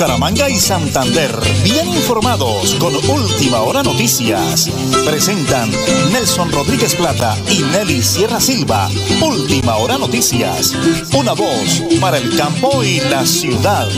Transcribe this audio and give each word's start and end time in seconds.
Bucaramanga 0.00 0.48
y 0.48 0.56
Santander. 0.56 1.28
Bien 1.60 1.84
informados 1.92 2.72
con 2.80 2.96
Última 3.04 3.60
Hora 3.60 3.84
Noticias. 3.84 4.72
Presentan 5.04 5.68
Nelson 6.08 6.48
Rodríguez 6.48 6.96
Plata 6.96 7.36
y 7.44 7.60
Nelly 7.68 8.00
Sierra 8.00 8.40
Silva. 8.40 8.88
Última 9.20 9.76
Hora 9.76 10.00
Noticias. 10.00 10.72
Una 11.12 11.36
voz 11.36 11.84
para 12.00 12.16
el 12.16 12.32
campo 12.32 12.80
y 12.80 13.04
la 13.12 13.28
ciudad. 13.28 13.92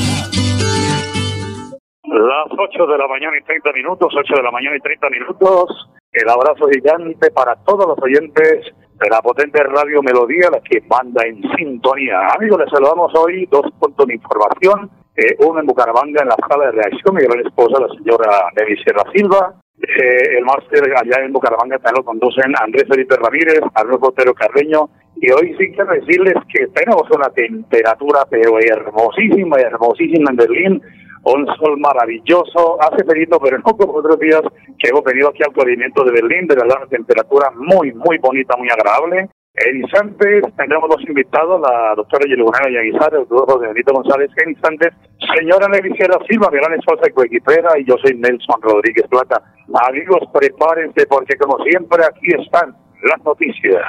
Las 2.02 2.50
8 2.50 2.82
de 2.82 2.98
la 2.98 3.06
mañana 3.06 3.38
y 3.38 3.46
30 3.46 3.70
minutos, 3.70 4.10
8 4.10 4.26
de 4.26 4.42
la 4.42 4.50
mañana 4.50 4.74
y 4.74 4.82
30 4.82 5.06
minutos. 5.06 5.70
El 6.10 6.26
abrazo 6.26 6.66
gigante 6.66 7.30
para 7.30 7.54
todos 7.62 7.86
los 7.86 7.98
oyentes 8.02 8.74
de 8.74 9.06
la 9.08 9.22
potente 9.22 9.62
radio 9.62 10.02
Melodía, 10.02 10.50
la 10.50 10.58
que 10.66 10.82
manda 10.82 11.22
en 11.22 11.46
sintonía. 11.54 12.26
Amigos, 12.34 12.58
les 12.58 12.70
saludamos 12.74 13.14
hoy 13.14 13.46
dos 13.46 13.70
puntos 13.78 14.02
de 14.10 14.18
información. 14.18 15.01
Eh, 15.14 15.36
uno 15.40 15.60
en 15.60 15.66
Bucaramanga, 15.66 16.22
en 16.22 16.28
la 16.28 16.36
sala 16.48 16.66
de 16.66 16.72
reacción, 16.72 17.14
mi 17.14 17.22
gran 17.22 17.44
esposa, 17.44 17.80
la 17.80 17.88
señora 17.94 18.48
Nelly 18.56 18.76
Sierra 18.82 19.04
Silva. 19.12 19.54
Eh, 19.78 20.38
el 20.38 20.44
máster 20.44 20.82
allá 20.96 21.24
en 21.24 21.32
Bucaramanga 21.32 21.78
también 21.78 21.96
lo 21.98 22.04
conducen 22.04 22.52
Andrés 22.60 22.84
Felipe 22.88 23.16
Ramírez, 23.16 23.60
Arnulfo 23.74 24.08
Otero 24.08 24.32
Carreño. 24.32 24.88
Y 25.16 25.30
hoy 25.30 25.54
sí 25.58 25.70
quiero 25.72 25.92
decirles 25.92 26.34
que 26.52 26.66
tenemos 26.68 27.04
una 27.10 27.28
temperatura, 27.30 28.24
pero 28.30 28.58
hermosísima, 28.58 29.60
hermosísima 29.60 30.30
en 30.30 30.36
Berlín 30.36 30.82
un 31.24 31.46
sol 31.56 31.78
maravilloso, 31.78 32.78
hace 32.82 33.04
frío, 33.04 33.38
pero 33.40 33.58
no 33.58 33.76
como 33.76 33.94
otros 33.94 34.18
días 34.18 34.42
que 34.78 34.88
hemos 34.88 35.04
venido 35.04 35.28
aquí 35.28 35.42
al 35.44 35.52
corrimiento 35.52 36.04
de 36.04 36.12
Berlín, 36.12 36.46
de 36.48 36.56
verdad, 36.56 36.78
una 36.78 36.88
temperatura 36.88 37.50
muy, 37.54 37.92
muy 37.92 38.18
bonita, 38.18 38.56
muy 38.56 38.68
agradable. 38.68 39.28
En 39.54 39.82
instantes 39.82 40.44
tendremos 40.56 40.88
dos 40.88 41.02
invitados, 41.06 41.60
la 41.60 41.94
doctora 41.94 42.24
Yelugana 42.26 42.70
Yaguizar, 42.70 43.12
el 43.12 43.28
doctor 43.28 43.52
José 43.52 43.66
Benito 43.66 43.92
González. 43.92 44.30
En 44.42 44.52
instantes, 44.52 44.94
señora 45.36 45.68
Sierra 45.94 46.18
Silva, 46.26 46.48
mi 46.50 46.56
gran 46.56 46.72
esposa 46.72 47.02
y 47.06 47.12
coequipera, 47.12 47.78
y 47.78 47.84
yo 47.84 47.96
soy 48.02 48.14
Nelson 48.16 48.62
Rodríguez 48.62 49.06
Plata. 49.10 49.42
Amigos, 49.90 50.20
prepárense 50.32 51.04
porque 51.06 51.36
como 51.36 51.62
siempre 51.64 52.02
aquí 52.02 52.28
están 52.42 52.74
las 53.02 53.22
noticias. 53.26 53.82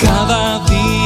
Cada 0.00 0.64
día 0.66 0.75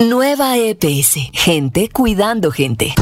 Nueva 0.00 0.58
EPS. 0.58 1.30
Gente 1.32 1.88
cuidando 1.88 2.50
gente. 2.50 2.92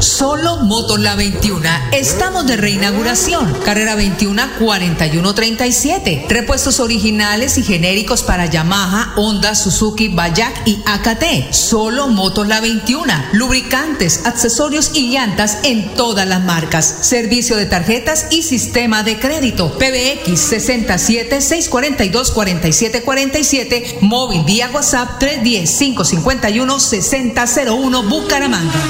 Solo 0.00 0.58
Motos 0.58 1.00
La 1.00 1.16
21. 1.16 1.66
Estamos 1.92 2.46
de 2.46 2.58
reinauguración. 2.58 3.50
Carrera 3.64 3.94
21 3.94 4.42
4137. 4.58 6.26
Repuestos 6.28 6.78
originales 6.78 7.56
y 7.56 7.62
genéricos 7.62 8.22
para 8.22 8.44
Yamaha, 8.44 9.14
Honda, 9.16 9.54
Suzuki, 9.54 10.08
Bayak 10.08 10.66
y 10.66 10.82
AKT. 10.84 11.54
Solo 11.54 12.08
Motos 12.08 12.46
La 12.46 12.60
21. 12.60 13.10
Lubricantes, 13.32 14.26
accesorios 14.26 14.90
y 14.94 15.10
llantas 15.10 15.60
en 15.62 15.94
todas 15.94 16.28
las 16.28 16.44
marcas. 16.44 16.84
Servicio 16.84 17.56
de 17.56 17.64
tarjetas 17.64 18.26
y 18.30 18.42
sistema 18.42 19.02
de 19.02 19.18
crédito. 19.18 19.72
PBX 19.78 20.38
67 20.38 21.40
642 21.40 22.30
4747. 22.30 23.98
Móvil 24.02 24.44
vía 24.44 24.70
WhatsApp 24.70 25.18
310 25.18 25.78
550 25.78 26.41
616001 26.48 28.02
Bucaramanga. 28.02 28.80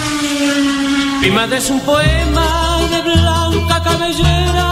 Mi 1.20 1.30
madre 1.30 1.58
es 1.58 1.70
un 1.70 1.80
poema 1.80 2.78
de 2.90 3.02
blanca 3.02 3.82
cabellera. 3.82 4.71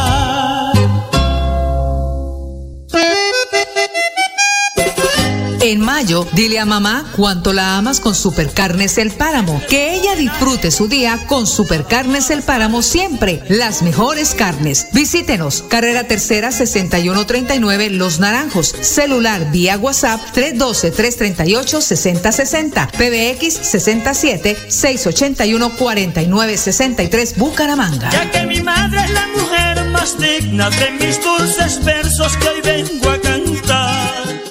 En 5.63 5.79
mayo, 5.79 6.27
dile 6.33 6.57
a 6.57 6.65
mamá 6.65 7.05
cuánto 7.15 7.53
la 7.53 7.77
amas 7.77 7.99
con 7.99 8.15
Supercarnes 8.15 8.97
El 8.97 9.11
Páramo. 9.11 9.61
Que 9.69 9.93
ella 9.93 10.15
disfrute 10.15 10.71
su 10.71 10.87
día 10.87 11.19
con 11.27 11.45
Supercarnes 11.45 12.31
El 12.31 12.41
Páramo 12.41 12.81
siempre. 12.81 13.43
Las 13.47 13.83
mejores 13.83 14.33
carnes. 14.33 14.87
Visítenos. 14.91 15.61
Carrera 15.61 16.05
Tercera 16.05 16.51
6139 16.51 17.91
Los 17.91 18.19
Naranjos. 18.19 18.73
Celular 18.81 19.51
vía 19.51 19.77
WhatsApp 19.77 20.19
312-338-6060. 20.33 22.89
PBX 22.93 23.53
67 23.53 24.57
681 24.67 25.73
4963 25.77 27.37
Bucaramanga. 27.37 28.09
Ya 28.09 28.31
que 28.31 28.47
mi 28.47 28.61
madre 28.61 29.03
es 29.03 29.11
la 29.11 29.27
mujer 29.27 29.85
más 29.91 30.17
digna 30.17 30.71
de 30.71 30.89
mis 30.93 31.23
dulces 31.23 31.85
versos 31.85 32.35
que 32.37 32.47
hoy 32.47 32.61
vengo 32.61 33.11
a 33.11 33.21
cantar. 33.21 34.50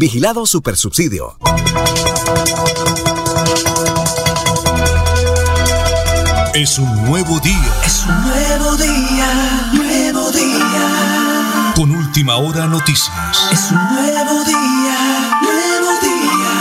Vigilado 0.00 0.46
Supersubsidio. 0.46 1.32
Es 6.54 6.78
un 6.78 6.86
nuevo 7.04 7.40
día. 7.40 7.72
Es 7.84 8.06
un 8.06 8.14
nuevo 8.22 8.76
día, 8.76 9.26
nuevo 9.74 10.30
día. 10.30 11.74
Con 11.74 11.90
última 11.90 12.36
hora 12.36 12.68
noticias. 12.68 13.50
Es 13.50 13.72
un 13.72 13.78
nuevo 13.92 14.44
día, 14.44 15.34
nuevo 15.42 15.90
día. 16.00 16.54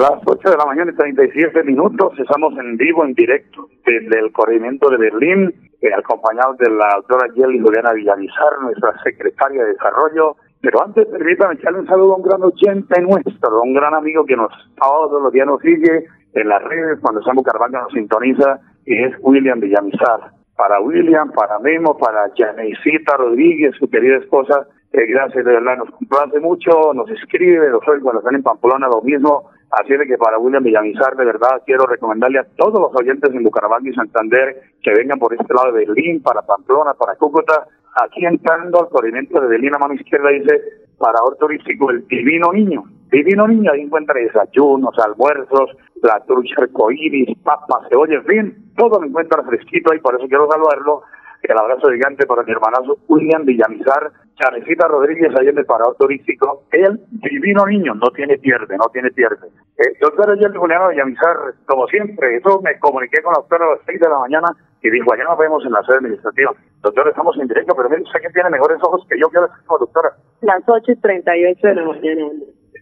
Las 0.00 0.18
8 0.26 0.50
de 0.50 0.56
la 0.56 0.66
mañana 0.66 0.90
y 0.90 0.96
37 0.96 1.62
minutos, 1.62 2.18
estamos 2.18 2.52
en 2.58 2.76
vivo, 2.76 3.04
en 3.04 3.14
directo, 3.14 3.68
desde 3.86 4.18
el 4.18 4.32
corregimiento 4.32 4.90
de 4.90 4.96
Berlín, 4.96 5.71
eh, 5.82 5.92
acompañados 5.94 6.56
de 6.58 6.70
la 6.70 6.94
doctora 6.96 7.28
Yeli 7.34 7.58
Juliana 7.58 7.92
Villamizar, 7.92 8.60
nuestra 8.62 8.94
secretaria 9.02 9.64
de 9.64 9.72
Desarrollo. 9.72 10.36
Pero 10.60 10.80
antes, 10.80 11.06
permítame 11.08 11.54
echarle 11.54 11.80
un 11.80 11.88
saludo 11.88 12.14
a 12.14 12.16
un 12.16 12.22
gran 12.22 12.42
oyente 12.42 13.00
nuestro, 13.02 13.62
un 13.62 13.74
gran 13.74 13.92
amigo 13.94 14.24
que 14.24 14.36
nos 14.36 14.52
todos 14.80 15.20
los 15.20 15.32
días 15.32 15.46
nos 15.46 15.60
sigue 15.60 16.06
en 16.34 16.48
las 16.48 16.62
redes, 16.62 17.00
cuando 17.00 17.20
estamos 17.20 17.42
Bucaramanga 17.42 17.82
nos 17.82 17.92
sintoniza, 17.92 18.60
y 18.86 18.96
es 19.02 19.12
William 19.22 19.58
Villamizar. 19.60 20.30
Para 20.56 20.80
William, 20.80 21.32
para 21.32 21.58
Memo, 21.58 21.98
para 21.98 22.30
Janeicita 22.36 23.16
Rodríguez, 23.16 23.74
su 23.76 23.90
querida 23.90 24.18
esposa, 24.18 24.66
eh, 24.92 25.06
gracias, 25.06 25.44
de 25.44 25.52
verdad, 25.52 25.78
nos 25.78 25.90
complace 25.90 26.38
mucho, 26.40 26.92
nos 26.94 27.08
escribe, 27.10 27.70
los 27.70 27.82
cuando 27.82 28.18
están 28.18 28.34
en 28.34 28.42
Pamplona, 28.42 28.88
lo 28.88 29.02
mismo. 29.02 29.50
Así 29.70 29.96
de 29.96 30.06
que 30.06 30.18
para 30.18 30.38
William 30.38 30.62
Villamizar, 30.62 31.16
de 31.16 31.24
verdad, 31.24 31.62
quiero 31.64 31.86
recomendarle 31.86 32.40
a 32.40 32.46
todos 32.56 32.78
los 32.78 32.94
oyentes 32.94 33.32
en 33.32 33.42
Bucaramanga 33.42 33.88
y 33.88 33.94
Santander 33.94 34.60
que 34.82 34.92
vengan 34.92 35.18
por 35.18 35.32
este 35.32 35.54
lado 35.54 35.72
de 35.72 35.86
Berlín, 35.86 36.22
para 36.22 36.42
Pamplona, 36.42 36.92
para 36.92 37.14
Cúcuta. 37.16 37.66
Aquí 38.04 38.24
entrando 38.26 38.80
al 38.80 38.90
corrimiento 38.90 39.40
de 39.40 39.46
Berlín 39.46 39.74
a 39.74 39.78
mano 39.78 39.94
izquierda 39.94 40.28
dice, 40.28 40.60
parador 40.98 41.36
turístico, 41.36 41.90
el 41.90 42.06
Divino 42.06 42.52
Niño. 42.52 42.84
Divino 43.10 43.48
Niño, 43.48 43.72
ahí 43.72 43.80
encuentra 43.80 44.20
desayunos, 44.20 44.94
almuerzos, 44.98 45.70
la 46.02 46.20
trucha 46.26 46.54
arcoíris, 46.58 47.38
papas, 47.42 47.88
cebolla, 47.88 48.16
en 48.16 48.24
fin, 48.24 48.72
todo 48.76 49.00
lo 49.00 49.06
encuentra 49.06 49.42
fresquito 49.42 49.92
ahí, 49.92 50.00
por 50.00 50.16
eso 50.16 50.28
quiero 50.28 50.50
saludarlo. 50.50 51.02
El 51.42 51.58
abrazo 51.58 51.90
gigante 51.90 52.26
para 52.26 52.42
mi 52.42 52.52
hermanazo 52.52 52.98
William 53.08 53.44
Villamizar, 53.44 54.12
Charecita 54.36 54.88
Rodríguez, 54.88 55.32
ahí 55.38 55.48
en 55.48 55.58
el 55.58 55.66
parador 55.66 55.96
turístico. 55.96 56.64
El 56.72 57.00
divino 57.10 57.66
niño, 57.66 57.94
no 57.94 58.10
tiene 58.10 58.38
pierde, 58.38 58.76
no 58.76 58.88
tiene 58.92 59.10
pierde. 59.10 59.48
Eh, 59.78 59.96
doctor 60.00 60.30
ayer 60.30 60.54
Juliano 60.56 60.88
Villamizar, 60.88 61.36
como 61.66 61.86
siempre, 61.86 62.36
eso 62.36 62.60
me 62.62 62.78
comuniqué 62.78 63.22
con 63.22 63.32
la 63.32 63.40
doctora 63.40 63.66
a 63.66 63.70
las 63.76 63.80
6 63.86 64.00
de 64.00 64.08
la 64.08 64.18
mañana 64.18 64.48
y 64.82 64.90
dijo, 64.90 65.12
allá 65.12 65.24
nos 65.24 65.38
vemos 65.38 65.64
en 65.64 65.72
la 65.72 65.82
sede 65.82 65.98
administrativa. 65.98 66.52
Doctor, 66.82 67.08
estamos 67.08 67.36
en 67.38 67.48
directo, 67.48 67.74
pero 67.76 67.88
mire, 67.88 68.02
usted 68.02 68.20
que 68.20 68.30
tiene 68.30 68.50
mejores 68.50 68.78
ojos 68.82 69.06
que 69.08 69.18
yo, 69.18 69.28
que 69.30 69.38
como 69.66 69.78
doctora. 69.78 70.10
Las 70.40 70.62
8 70.66 70.92
y 70.92 70.96
38 70.96 71.66
de 71.68 71.74
la 71.74 71.84
mañana. 71.84 72.26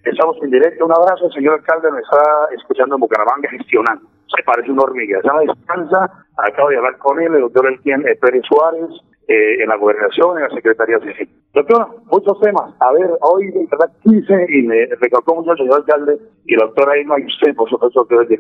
Estamos 0.05 0.37
en 0.43 0.51
directo. 0.51 0.87
Un 0.87 0.93
abrazo, 0.93 1.27
el 1.27 1.33
señor 1.33 1.55
alcalde 1.55 1.93
me 1.93 2.01
está 2.01 2.23
escuchando 2.57 2.95
en 2.95 3.01
Bucaramanga 3.01 3.51
gestionando. 3.51 4.09
Se 4.35 4.43
parece 4.45 4.71
una 4.71 4.83
hormiga. 4.85 5.21
Se 5.21 5.29
llama 5.29 5.41
Descansa. 5.41 6.25
Acabo 6.39 6.71
de 6.71 6.79
hablar 6.79 6.97
con 6.97 7.21
él, 7.21 7.35
el 7.35 7.43
doctor 7.43 7.67
Elquien 7.67 8.07
eh, 8.09 8.17
Pérez 8.17 8.43
Suárez, 8.49 8.89
eh, 9.31 9.63
en 9.63 9.69
la 9.69 9.77
gobernación, 9.77 10.39
en 10.39 10.43
la 10.43 10.51
Secretaría 10.51 10.99
Civil. 10.99 11.29
Doctora, 11.55 11.87
muchos 12.11 12.41
temas. 12.41 12.75
A 12.81 12.93
ver, 12.93 13.11
hoy 13.21 13.49
de 13.53 13.65
verdad 13.71 13.89
15 14.03 14.47
y 14.49 14.63
me 14.63 14.87
recalcó 14.87 15.37
mucho 15.37 15.53
el 15.53 15.59
señor 15.59 15.77
alcalde 15.77 16.19
y 16.47 16.57
la 16.57 16.65
doctora 16.65 16.99
Irma 16.99 17.15
y 17.21 17.27
usted, 17.27 17.55
por 17.55 17.71
supuesto, 17.71 18.09
que 18.09 18.17
es 18.17 18.29
de 18.29 18.39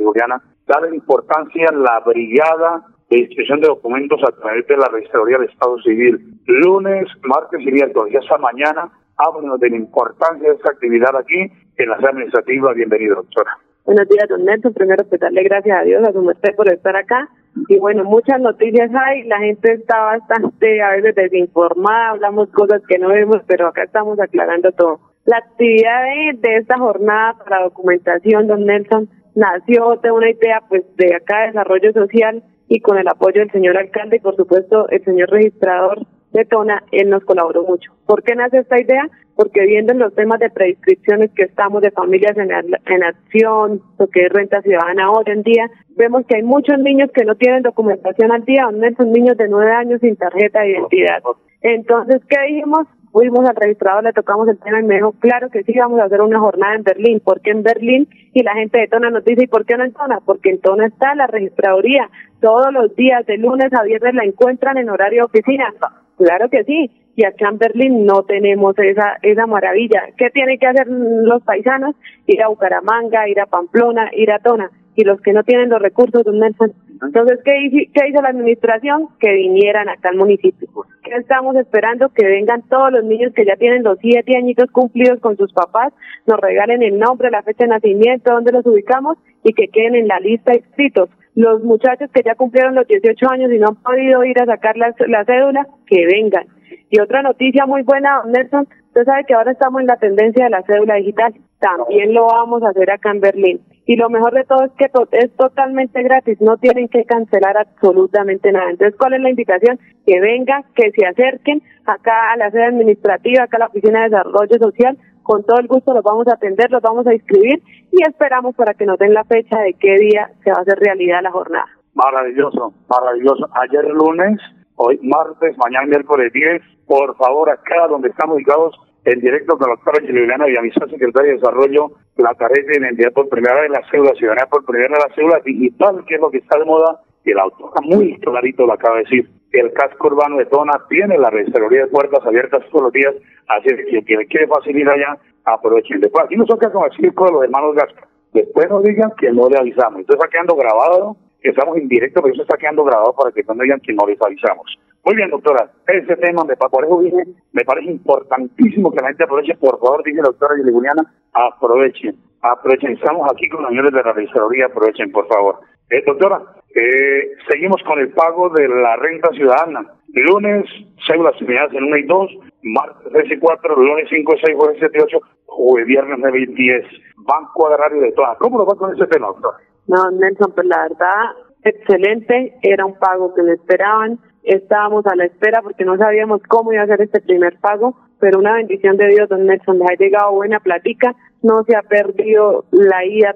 darle 0.66 0.96
importancia 0.96 1.68
a 1.68 1.72
la 1.76 2.00
brigada 2.00 2.84
de 3.08 3.18
inscripción 3.20 3.60
de 3.60 3.68
documentos 3.68 4.20
a 4.26 4.32
través 4.32 4.66
de 4.66 4.76
la 4.78 4.88
Registraduría 4.88 5.38
del 5.38 5.48
Estado 5.48 5.80
Civil. 5.82 6.40
Lunes, 6.46 7.06
martes 7.22 7.60
y 7.60 7.70
miércoles, 7.70 8.12
ya 8.12 8.18
hasta 8.18 8.38
mañana, 8.38 8.90
háblenos 9.16 9.60
de 9.60 9.70
la 9.70 9.76
importancia 9.76 10.48
de 10.48 10.56
esta 10.56 10.72
actividad 10.72 11.14
aquí 11.14 11.52
en 11.76 11.88
la 11.88 11.98
sede 11.98 12.08
administrativa. 12.08 12.72
Bienvenido, 12.72 13.14
doctora. 13.14 13.56
Buenos 13.84 14.08
días, 14.08 14.28
don 14.28 14.44
Nelson. 14.44 14.74
Primero, 14.74 15.04
pues 15.04 15.20
darle 15.20 15.44
gracias 15.44 15.80
a 15.80 15.84
Dios, 15.84 16.02
a 16.02 16.12
su 16.12 16.20
merced 16.20 16.56
por 16.56 16.68
estar 16.68 16.96
acá. 16.96 17.28
Y 17.68 17.78
bueno, 17.78 18.04
muchas 18.04 18.40
noticias 18.40 18.90
hay. 18.94 19.24
La 19.24 19.38
gente 19.38 19.72
está 19.72 19.98
bastante 20.00 20.82
a 20.82 20.90
veces 20.90 21.14
desinformada. 21.14 22.10
Hablamos 22.10 22.48
cosas 22.50 22.82
que 22.88 22.98
no 22.98 23.08
vemos, 23.08 23.42
pero 23.46 23.68
acá 23.68 23.84
estamos 23.84 24.18
aclarando 24.20 24.72
todo. 24.72 25.00
La 25.24 25.38
actividad 25.38 26.02
de, 26.40 26.56
esta 26.56 26.78
jornada 26.78 27.36
para 27.38 27.64
documentación, 27.64 28.46
don 28.46 28.64
Nelson, 28.64 29.08
nació 29.34 29.96
de 30.02 30.10
una 30.10 30.30
idea 30.30 30.62
pues 30.68 30.84
de 30.96 31.14
acá 31.14 31.40
de 31.40 31.46
desarrollo 31.48 31.92
social 31.92 32.42
y 32.68 32.80
con 32.80 32.98
el 32.98 33.08
apoyo 33.08 33.40
del 33.40 33.50
señor 33.50 33.76
alcalde 33.76 34.16
y 34.16 34.20
por 34.20 34.36
supuesto 34.36 34.88
el 34.88 35.04
señor 35.04 35.30
registrador 35.30 36.06
de 36.32 36.44
Tona, 36.44 36.84
él 36.92 37.10
nos 37.10 37.24
colaboró 37.24 37.62
mucho. 37.64 37.92
¿Por 38.06 38.22
qué 38.22 38.34
nace 38.34 38.58
esta 38.58 38.80
idea? 38.80 39.08
Porque 39.34 39.60
viendo 39.62 39.94
los 39.94 40.14
temas 40.14 40.38
de 40.38 40.50
prescripciones 40.50 41.30
que 41.32 41.44
estamos 41.44 41.82
de 41.82 41.90
familias 41.90 42.36
en, 42.36 42.50
en 42.50 43.02
acción, 43.02 43.82
lo 43.98 44.06
que 44.08 44.26
es 44.26 44.32
renta 44.32 44.62
ciudadana 44.62 45.10
hoy 45.10 45.24
en 45.26 45.42
día, 45.42 45.70
vemos 45.96 46.26
que 46.26 46.36
hay 46.36 46.42
muchos 46.42 46.78
niños 46.78 47.10
que 47.14 47.24
no 47.24 47.34
tienen 47.34 47.62
documentación 47.62 48.32
al 48.32 48.44
día, 48.44 48.64
donde 48.64 48.94
son 48.94 49.12
niños 49.12 49.36
de 49.36 49.48
nueve 49.48 49.72
años 49.72 50.00
sin 50.00 50.16
tarjeta 50.16 50.60
de 50.60 50.72
identidad. 50.72 51.22
Entonces, 51.62 52.22
¿qué 52.28 52.36
dijimos? 52.46 52.86
fuimos 53.12 53.48
al 53.48 53.56
registrador, 53.56 54.04
le 54.04 54.12
tocamos 54.12 54.48
el 54.48 54.58
tema 54.58 54.80
y 54.80 54.84
me 54.84 54.96
dijo, 54.96 55.12
claro 55.18 55.50
que 55.50 55.62
sí, 55.64 55.72
vamos 55.76 56.00
a 56.00 56.04
hacer 56.04 56.20
una 56.20 56.38
jornada 56.38 56.74
en 56.74 56.82
Berlín. 56.82 57.20
¿Por 57.20 57.40
qué 57.40 57.50
en 57.50 57.62
Berlín? 57.62 58.08
Y 58.32 58.42
la 58.42 58.54
gente 58.54 58.78
de 58.78 58.88
Tona 58.88 59.10
nos 59.10 59.24
dice, 59.24 59.44
¿y 59.44 59.46
por 59.46 59.64
qué 59.64 59.76
no 59.76 59.84
en 59.84 59.92
Tona? 59.92 60.20
Porque 60.24 60.50
en 60.50 60.60
Tona 60.60 60.86
está 60.86 61.14
la 61.14 61.26
registraduría. 61.26 62.08
Todos 62.40 62.72
los 62.72 62.94
días, 62.96 63.26
de 63.26 63.36
lunes 63.36 63.72
a 63.72 63.82
viernes, 63.82 64.14
la 64.14 64.24
encuentran 64.24 64.78
en 64.78 64.90
horario 64.90 65.22
de 65.22 65.24
oficina. 65.24 65.74
Claro 66.20 66.50
que 66.50 66.64
sí. 66.64 66.90
Y 67.16 67.24
acá 67.24 67.48
en 67.48 67.58
Berlín 67.58 68.04
no 68.04 68.24
tenemos 68.24 68.78
esa, 68.78 69.16
esa 69.22 69.46
maravilla. 69.46 70.02
¿Qué 70.18 70.28
tienen 70.30 70.58
que 70.58 70.66
hacer 70.66 70.86
los 70.86 71.42
paisanos? 71.42 71.96
Ir 72.26 72.42
a 72.42 72.48
Bucaramanga, 72.48 73.26
ir 73.26 73.40
a 73.40 73.46
Pamplona, 73.46 74.10
ir 74.12 74.30
a 74.30 74.38
Tona. 74.38 74.70
Y 74.96 75.04
los 75.04 75.18
que 75.22 75.32
no 75.32 75.42
tienen 75.44 75.70
los 75.70 75.80
recursos, 75.80 76.26
Nelson, 76.26 76.74
entonces, 77.02 77.40
¿qué 77.42 77.62
hizo, 77.62 77.90
¿qué 77.94 78.08
hizo 78.08 78.20
la 78.20 78.28
administración? 78.28 79.08
Que 79.18 79.32
vinieran 79.32 79.88
acá 79.88 80.10
al 80.10 80.16
municipio. 80.16 80.68
¿Qué 81.02 81.14
estamos 81.16 81.56
esperando? 81.56 82.10
Que 82.10 82.26
vengan 82.26 82.62
todos 82.68 82.92
los 82.92 83.04
niños 83.04 83.32
que 83.34 83.46
ya 83.46 83.56
tienen 83.56 83.82
los 83.82 83.98
siete 84.00 84.36
añitos 84.36 84.70
cumplidos 84.70 85.20
con 85.20 85.38
sus 85.38 85.52
papás, 85.54 85.94
nos 86.26 86.38
regalen 86.38 86.82
el 86.82 86.98
nombre, 86.98 87.30
la 87.30 87.42
fecha 87.42 87.64
de 87.64 87.70
nacimiento, 87.70 88.30
dónde 88.30 88.52
los 88.52 88.66
ubicamos 88.66 89.16
y 89.42 89.54
que 89.54 89.68
queden 89.68 89.94
en 89.94 90.08
la 90.08 90.20
lista 90.20 90.54
inscritos. 90.54 91.08
Los 91.40 91.64
muchachos 91.64 92.10
que 92.12 92.22
ya 92.22 92.34
cumplieron 92.34 92.74
los 92.74 92.86
18 92.86 93.30
años 93.30 93.50
y 93.50 93.58
no 93.58 93.68
han 93.68 93.76
podido 93.76 94.22
ir 94.24 94.38
a 94.42 94.44
sacar 94.44 94.76
la, 94.76 94.94
la 95.08 95.24
cédula, 95.24 95.66
que 95.86 96.04
vengan. 96.04 96.46
Y 96.90 97.00
otra 97.00 97.22
noticia 97.22 97.64
muy 97.64 97.82
buena, 97.82 98.22
Nelson, 98.26 98.68
usted 98.88 99.04
sabe 99.04 99.24
que 99.26 99.32
ahora 99.32 99.52
estamos 99.52 99.80
en 99.80 99.86
la 99.86 99.96
tendencia 99.96 100.44
de 100.44 100.50
la 100.50 100.62
cédula 100.64 100.96
digital. 100.96 101.32
También 101.58 102.12
lo 102.12 102.26
vamos 102.26 102.62
a 102.62 102.68
hacer 102.68 102.90
acá 102.90 103.10
en 103.12 103.20
Berlín. 103.20 103.60
Y 103.86 103.96
lo 103.96 104.10
mejor 104.10 104.34
de 104.34 104.44
todo 104.44 104.64
es 104.64 104.72
que 104.72 104.90
es 105.12 105.34
totalmente 105.34 106.02
gratis, 106.02 106.38
no 106.42 106.58
tienen 106.58 106.88
que 106.88 107.04
cancelar 107.04 107.56
absolutamente 107.56 108.52
nada. 108.52 108.70
Entonces, 108.70 108.96
¿cuál 108.98 109.14
es 109.14 109.20
la 109.20 109.30
invitación? 109.30 109.80
Que 110.04 110.20
vengan, 110.20 110.64
que 110.74 110.92
se 110.92 111.06
acerquen 111.06 111.62
acá 111.86 112.32
a 112.32 112.36
la 112.36 112.50
sede 112.50 112.66
administrativa, 112.66 113.44
acá 113.44 113.56
a 113.56 113.60
la 113.60 113.66
Oficina 113.66 114.00
de 114.00 114.10
Desarrollo 114.10 114.58
Social. 114.60 114.98
Con 115.30 115.44
todo 115.44 115.60
el 115.60 115.68
gusto 115.68 115.94
los 115.94 116.02
vamos 116.02 116.26
a 116.26 116.34
atender, 116.34 116.72
los 116.72 116.82
vamos 116.82 117.06
a 117.06 117.14
inscribir 117.14 117.62
y 117.92 118.02
esperamos 118.02 118.52
para 118.56 118.74
que 118.74 118.84
nos 118.84 118.98
den 118.98 119.14
la 119.14 119.22
fecha 119.22 119.60
de 119.60 119.74
qué 119.74 119.94
día 119.94 120.28
se 120.42 120.50
va 120.50 120.56
a 120.58 120.62
hacer 120.62 120.76
realidad 120.80 121.22
la 121.22 121.30
jornada. 121.30 121.66
Maravilloso, 121.94 122.74
maravilloso. 122.88 123.48
Ayer 123.52 123.84
lunes, 123.90 124.40
hoy 124.74 124.98
martes, 125.04 125.56
mañana 125.56 125.86
miércoles 125.86 126.32
10, 126.32 126.62
por 126.84 127.16
favor, 127.16 127.48
acá 127.48 127.86
donde 127.88 128.08
estamos 128.08 128.38
ubicados, 128.38 128.74
en 129.04 129.20
directo 129.20 129.56
con 129.56 129.68
la 129.68 129.76
doctora 129.76 130.04
Juliana 130.04 130.46
Villamizar, 130.46 130.90
secretaria 130.90 131.30
de 131.30 131.38
Desarrollo, 131.38 131.92
la 132.16 132.34
tarea 132.34 132.64
de 132.66 132.80
identidad 132.80 133.12
por 133.12 133.28
primera 133.28 133.60
vez, 133.60 133.70
la 133.70 133.88
cédula 133.88 134.12
ciudadana 134.14 134.46
por 134.50 134.64
primera 134.64 134.88
vez, 134.88 134.98
la 135.10 135.14
cédula 135.14 135.40
digital, 135.44 136.04
que 136.08 136.16
es 136.16 136.20
lo 136.20 136.32
que 136.32 136.38
está 136.38 136.58
de 136.58 136.64
moda, 136.64 137.02
y 137.24 137.30
el 137.30 137.38
autor 137.38 137.70
muy 137.84 138.18
clarito 138.18 138.66
lo 138.66 138.72
acaba 138.72 138.96
de 138.96 139.02
decir. 139.04 139.39
El 139.52 139.72
casco 139.72 140.06
urbano 140.06 140.36
de 140.36 140.46
Tona 140.46 140.72
tiene 140.88 141.18
la 141.18 141.30
registraduría 141.30 141.82
de 141.82 141.90
puertas 141.90 142.24
abiertas 142.24 142.62
todos 142.70 142.84
los 142.84 142.92
días, 142.92 143.14
así 143.48 143.68
que 143.68 144.04
quien 144.04 144.26
quiere 144.26 144.46
facilitar 144.46 144.96
ya, 144.98 145.18
aprovechen. 145.44 146.00
Después, 146.00 146.24
aquí 146.24 146.36
nosotros 146.36 146.72
como 146.72 146.86
el 146.86 146.92
circo 146.92 147.26
de 147.26 147.32
los 147.32 147.44
hermanos 147.44 147.74
Gasca. 147.74 148.06
Después 148.32 148.70
nos 148.70 148.84
digan 148.84 149.12
que 149.18 149.32
no 149.32 149.48
le 149.48 149.58
avisamos. 149.58 150.00
Entonces 150.00 150.22
está 150.22 150.30
quedando 150.30 150.54
grabado, 150.54 151.16
estamos 151.42 151.76
en 151.76 151.88
directo, 151.88 152.22
pero 152.22 152.32
eso 152.32 152.42
está 152.42 152.56
quedando 152.56 152.84
grabado 152.84 153.12
para 153.14 153.32
que 153.32 153.42
no 153.42 153.62
digan 153.62 153.80
que 153.80 153.92
no 153.92 154.06
les 154.06 154.20
avisamos. 154.22 154.78
Muy 155.04 155.16
bien, 155.16 155.30
doctora. 155.30 155.70
Ese 155.86 156.16
tema, 156.16 156.44
me, 156.44 156.56
por 156.56 156.84
eso 156.84 157.00
dije, 157.00 157.24
me 157.52 157.64
parece 157.64 157.90
importantísimo 157.90 158.92
que 158.92 159.00
la 159.00 159.08
gente 159.08 159.24
aproveche. 159.24 159.56
Por 159.56 159.80
favor, 159.80 160.04
dice 160.04 160.18
la 160.18 160.28
doctora 160.28 160.54
Juliana, 160.62 161.02
aprovechen. 161.32 162.16
Aprovechen. 162.42 162.92
Estamos 162.92 163.28
aquí 163.32 163.48
con 163.48 163.62
los 163.62 163.70
señores 163.70 163.92
de 163.92 164.02
la 164.02 164.12
registraduría. 164.12 164.66
Aprovechen, 164.66 165.10
por 165.10 165.26
favor. 165.26 165.60
Eh, 165.90 166.02
doctora, 166.06 166.40
eh, 166.74 167.32
seguimos 167.48 167.82
con 167.84 167.98
el 167.98 168.10
pago 168.10 168.48
de 168.50 168.68
la 168.68 168.96
renta 168.96 169.30
ciudadana. 169.30 169.84
Lunes, 170.08 170.66
cédulas 171.06 171.40
unidades 171.40 171.72
en 171.74 171.84
1 171.84 171.96
y 171.96 172.02
2, 172.04 172.30
martes 172.62 173.12
3 173.12 173.32
y 173.32 173.38
4, 173.38 173.76
lunes 173.76 174.06
5 174.10 174.34
y 174.34 174.40
6, 174.44 174.56
jueves 174.56 174.76
7 174.78 174.98
y 174.98 175.02
8, 175.02 175.18
jueves 175.46 175.86
viernes 175.86 176.18
9 176.20 176.40
y 176.40 176.46
10. 176.46 176.84
Banco 177.16 177.66
Agrario 177.68 178.02
de 178.02 178.12
todas. 178.12 178.38
¿Cómo 178.38 178.58
lo 178.58 178.66
va 178.66 178.74
con 178.74 178.94
ese 178.94 179.06
tema, 179.06 179.28
doctora? 179.28 179.58
No, 179.86 180.10
Nelson, 180.12 180.52
pues 180.54 180.66
la 180.66 180.82
verdad, 180.82 181.24
excelente. 181.64 182.54
Era 182.62 182.86
un 182.86 182.98
pago 182.98 183.34
que 183.34 183.42
le 183.42 183.54
esperaban 183.54 184.18
estábamos 184.42 185.06
a 185.06 185.16
la 185.16 185.26
espera 185.26 185.62
porque 185.62 185.84
no 185.84 185.96
sabíamos 185.96 186.40
cómo 186.48 186.72
iba 186.72 186.82
a 186.82 186.86
ser 186.86 187.02
este 187.02 187.20
primer 187.20 187.58
pago, 187.60 187.96
pero 188.18 188.38
una 188.38 188.54
bendición 188.54 188.96
de 188.96 189.08
Dios, 189.08 189.28
don 189.28 189.46
Nelson, 189.46 189.78
les 189.78 189.90
ha 189.90 189.94
llegado 189.94 190.32
buena 190.32 190.60
platica, 190.60 191.14
no 191.42 191.62
se 191.64 191.76
ha 191.76 191.82
perdido 191.82 192.64
la 192.70 193.04
ida 193.04 193.30
a 193.30 193.34